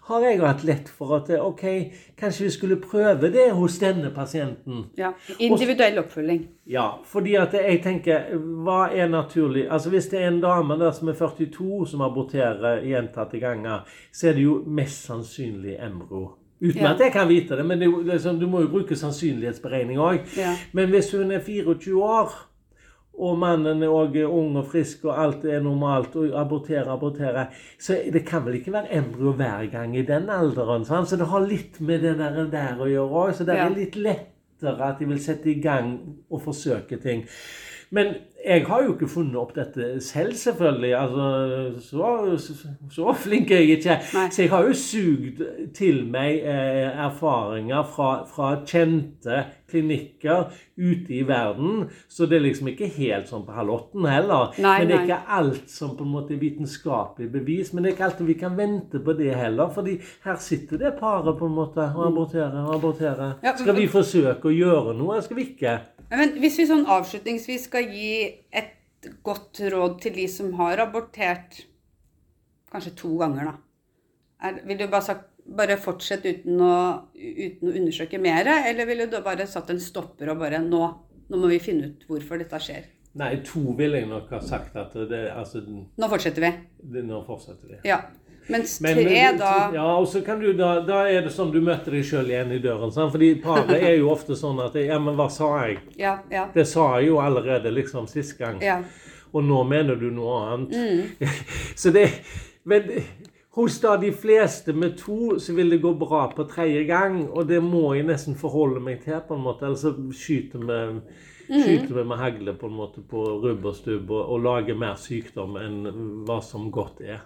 har 0.09 0.25
jeg 0.25 0.41
hatt 0.41 0.63
lett 0.67 0.89
for 0.91 1.17
at 1.19 1.29
ok, 1.39 1.65
kanskje 2.23 2.45
vi 2.47 2.51
skulle 2.55 2.77
prøve 2.81 3.29
det 3.33 3.49
hos 3.53 3.75
denne 3.81 4.09
pasienten. 4.15 4.85
ja. 4.97 5.11
Individuell 5.39 5.99
oppfølging. 5.99 6.45
Ja, 6.71 6.87
fordi 7.05 7.35
at 7.35 7.53
jeg 7.53 7.81
tenker, 7.83 8.31
hva 8.63 8.85
er 8.95 9.07
naturlig? 9.11 9.65
Altså 9.69 9.89
Hvis 9.91 10.07
det 10.11 10.21
er 10.21 10.27
en 10.31 10.39
dame 10.41 10.77
der 10.79 10.91
som 10.91 11.07
er 11.11 11.13
42 11.19 11.87
som 11.91 12.01
aborterer 12.01 12.81
gjentatte 12.87 13.39
ganger, 13.39 13.83
så 14.13 14.29
er 14.29 14.33
det 14.33 14.43
jo 14.47 14.63
mest 14.67 15.03
sannsynlig 15.05 15.75
embryo. 15.83 16.31
Uten 16.63 16.81
Ja. 16.81 16.93
at 16.93 16.99
jeg 16.99 17.11
kan 17.11 17.27
vite 17.27 17.57
det, 17.59 17.65
men 17.65 17.79
det 17.79 18.21
sånn, 18.23 18.39
du 18.39 18.47
må 18.47 18.61
jo 18.61 18.67
bruke 18.71 18.95
sannsynlighetsberegning 18.95 19.97
òg. 19.99 20.19
Ja. 20.37 20.53
Men 20.73 20.89
hvis 20.89 21.11
hun 21.11 21.31
er 21.31 21.39
24 21.43 22.03
år, 22.03 22.31
og 23.13 23.37
mannen 23.37 23.83
er 23.85 23.93
òg 23.93 24.15
ung 24.25 24.55
og 24.57 24.67
frisk, 24.71 25.05
og 25.05 25.17
alt 25.21 25.45
er 25.45 25.61
normalt, 25.61 26.15
og 26.17 26.33
aborterer, 26.39 26.89
aborterer, 26.89 27.51
så 27.77 27.99
det 28.13 28.23
kan 28.25 28.45
vel 28.45 28.57
ikke 28.57 28.73
være 28.73 28.93
embryo 28.97 29.35
hver 29.37 29.67
gang 29.71 29.93
i 29.97 30.05
den 30.07 30.29
alderen? 30.33 30.85
Sant? 30.85 31.09
Så 31.09 31.19
det 31.21 31.29
har 31.29 31.45
litt 31.45 31.79
med 31.81 32.01
det 32.01 32.15
der, 32.17 32.39
der 32.49 32.81
å 32.81 32.89
gjøre 32.89 33.25
òg. 33.25 33.35
Så 33.37 33.45
det 33.47 33.59
er 33.59 33.75
litt 33.75 33.99
lettere 33.99 34.89
at 34.89 34.99
de 35.01 35.09
vil 35.11 35.21
sette 35.21 35.51
i 35.51 35.59
gang 35.61 35.93
og 36.29 36.41
forsøke 36.41 36.97
ting. 37.03 37.27
Men 37.93 38.15
jeg 38.45 38.65
har 38.67 38.83
jo 38.83 38.93
ikke 38.93 39.07
funnet 39.07 39.37
opp 39.39 39.53
dette 39.55 40.01
selv, 40.03 40.33
selvfølgelig. 40.35 40.93
Altså, 40.97 41.27
så, 41.79 42.55
så, 42.91 43.13
flink 43.15 43.51
er 43.51 43.61
jeg 43.61 43.77
ikke. 43.77 43.97
Nei. 44.15 44.27
Så 44.33 44.41
jeg 44.41 44.51
har 44.51 44.67
jo 44.67 44.73
sugd 44.77 45.43
til 45.77 46.01
meg 46.11 46.41
eh, 46.41 46.89
erfaringer 47.05 47.85
fra, 47.87 48.09
fra 48.27 48.55
kjente 48.67 49.45
klinikker 49.71 50.51
ute 50.75 51.15
i 51.15 51.21
verden. 51.27 51.87
Så 52.11 52.27
det 52.27 52.39
er 52.39 52.45
liksom 52.47 52.73
ikke 52.73 52.89
helt 52.97 53.31
sånn 53.31 53.45
på 53.47 53.55
halvotten 53.55 54.09
heller. 54.09 54.51
Nei, 54.57 54.75
men 54.81 54.91
det 54.91 54.97
er 54.97 55.07
ikke 55.07 55.37
alt 55.37 55.71
som 55.71 55.95
på 55.97 56.05
en 56.05 56.13
måte 56.17 56.35
er 56.35 56.43
vitenskapelig 56.43 57.31
bevis. 57.33 57.71
Men 57.71 57.85
det 57.85 57.93
er 57.93 57.97
ikke 57.97 58.09
alltid 58.09 58.31
vi 58.33 58.39
kan 58.43 58.59
vente 58.59 59.01
på 59.05 59.17
det 59.21 59.31
heller. 59.39 59.71
fordi 59.73 59.99
her 60.25 60.35
sitter 60.41 60.81
det 60.81 60.95
paret 60.99 61.37
på 61.39 61.47
en 61.47 61.57
måte 61.61 61.87
og 61.95 62.07
aborterer 62.09 62.59
og 62.65 62.75
aborterer. 62.75 63.37
Skal 63.55 63.77
vi 63.77 63.87
forsøke 63.87 64.51
å 64.51 64.57
gjøre 64.57 64.97
noe, 64.97 65.15
eller 65.15 65.25
skal 65.29 65.39
vi 65.39 65.51
ikke? 65.53 65.79
Men 66.13 66.35
hvis 66.41 66.59
vi 66.61 66.69
sånn 66.69 66.87
avslutningsvis 66.93 67.67
skal 67.69 67.89
gi 67.89 68.15
et 68.53 69.11
godt 69.25 69.59
råd 69.73 69.99
til 70.03 70.15
de 70.15 70.27
som 70.31 70.53
har 70.59 70.81
abortert 70.83 71.63
kanskje 72.73 72.95
to 72.97 73.13
ganger, 73.19 73.51
da. 73.51 73.55
Er, 74.43 74.59
vil 74.67 74.79
du 74.79 74.87
bare 74.87 75.05
sagt 75.05 75.29
bare 75.43 75.75
fortsette 75.81 76.31
uten 76.37 76.61
å, 76.63 76.75
uten 77.13 77.69
å 77.69 77.75
undersøke 77.75 78.19
mer, 78.21 78.47
eller 78.69 78.87
ville 78.87 79.09
du 79.11 79.17
bare 79.25 79.47
satt 79.49 79.73
en 79.73 79.81
stopper 79.81 80.31
og 80.31 80.39
bare 80.39 80.61
nå, 80.63 80.83
nå 81.29 81.39
må 81.39 81.49
vi 81.51 81.59
finne 81.63 81.89
ut 81.91 82.05
hvorfor 82.07 82.39
dette 82.39 82.59
skjer? 82.63 82.85
Nei, 83.19 83.35
to 83.45 83.75
vil 83.77 83.93
jeg 83.93 84.07
nok 84.09 84.31
ha 84.33 84.39
sagt 84.41 84.77
at 84.79 84.95
det 85.09 85.27
Altså, 85.35 85.61
Nå 85.61 86.07
fortsetter 86.09 86.41
vi. 86.47 86.51
det, 86.95 87.03
nå 87.05 87.19
fortsetter 87.27 87.75
vi. 87.75 87.81
Ja. 87.85 87.99
Mens 88.49 88.77
tre, 88.79 88.93
men- 88.95 89.37
da 89.39 89.71
Ja, 89.73 89.85
og 89.97 90.07
så 90.07 90.21
kan 90.25 90.39
du 90.39 90.51
da 90.53 90.79
Da 90.85 91.05
er 91.07 91.21
det 91.21 91.31
sånn 91.31 91.51
du 91.53 91.61
møter 91.61 91.91
deg 91.91 92.03
sjøl 92.03 92.27
igjen 92.27 92.51
i 92.51 92.59
døren. 92.59 92.91
Sant? 92.91 93.11
Fordi 93.11 93.35
paret 93.41 93.69
er 93.81 93.97
jo 93.97 94.09
ofte 94.09 94.35
sånn 94.35 94.59
at 94.65 94.75
Ja, 94.75 94.99
men 94.99 95.15
hva 95.15 95.29
sa 95.31 95.65
jeg? 95.65 95.79
Ja, 95.97 96.19
ja. 96.31 96.47
Det 96.53 96.67
sa 96.67 96.97
jeg 96.99 97.07
jo 97.07 97.17
allerede 97.23 97.71
liksom 97.73 98.07
sist 98.07 98.37
gang. 98.37 98.61
ja. 98.61 98.81
Og 99.33 99.43
nå 99.43 99.63
mener 99.67 99.95
du 99.95 100.11
noe 100.11 100.41
annet. 100.53 100.69
Mm. 100.69 101.27
så 101.75 101.91
det 101.91 102.09
Men 102.65 102.83
hos 103.55 103.79
da 103.81 103.97
de 103.97 104.11
fleste 104.11 104.73
med 104.73 104.97
to 104.97 105.37
så 105.39 105.53
vil 105.55 105.69
det 105.69 105.81
gå 105.81 105.93
bra 105.99 106.27
på 106.35 106.47
tredje 106.49 106.85
gang, 106.87 107.27
og 107.29 107.47
det 107.47 107.61
må 107.63 107.93
jeg 107.95 108.05
nesten 108.05 108.35
forholde 108.35 108.79
meg 108.81 109.03
til, 109.03 109.19
på 109.27 109.35
en 109.35 109.43
måte. 109.43 109.65
Ellers 109.65 109.81
så 109.81 109.93
skyter 110.13 110.59
vi 110.59 111.01
Mm. 111.49 111.59
Skyter 111.61 111.93
vi 111.95 112.03
med 112.03 112.17
hagle 112.17 112.53
på 112.53 112.65
en 112.67 112.73
måte 112.77 113.01
på 113.03 113.19
rubb 113.43 113.65
og 113.65 113.75
stubb 113.75 114.09
og, 114.11 114.29
og 114.31 114.39
lager 114.45 114.75
mer 114.79 114.95
sykdom 114.95 115.57
enn 115.59 116.23
hva 116.25 116.41
som 116.41 116.71
godt 116.71 117.01
er. 117.01 117.19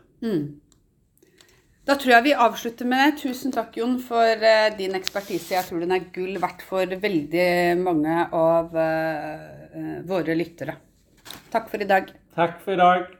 Da 1.88 1.96
tror 1.96 2.18
jeg 2.18 2.24
vi 2.26 2.34
avslutter 2.36 2.88
med 2.90 3.00
det. 3.00 3.22
Tusen 3.22 3.54
takk, 3.56 3.78
Jon, 3.80 3.94
for 4.04 4.48
eh, 4.50 4.74
din 4.76 4.98
ekspertise. 4.98 5.54
Jeg 5.56 5.70
tror 5.70 5.86
den 5.86 5.96
er 5.96 6.10
gull 6.12 6.36
verdt 6.44 6.66
for 6.68 6.98
veldig 7.08 7.48
mange 7.80 8.18
av 8.36 8.76
eh, 8.76 9.46
eh, 9.72 9.94
våre 10.10 10.36
lyttere. 10.36 10.76
Takk 11.54 11.72
for 11.72 11.80
i 11.80 11.88
dag. 11.88 12.12
Takk 12.36 12.60
for 12.66 12.76
i 12.76 12.82
dag. 12.82 13.17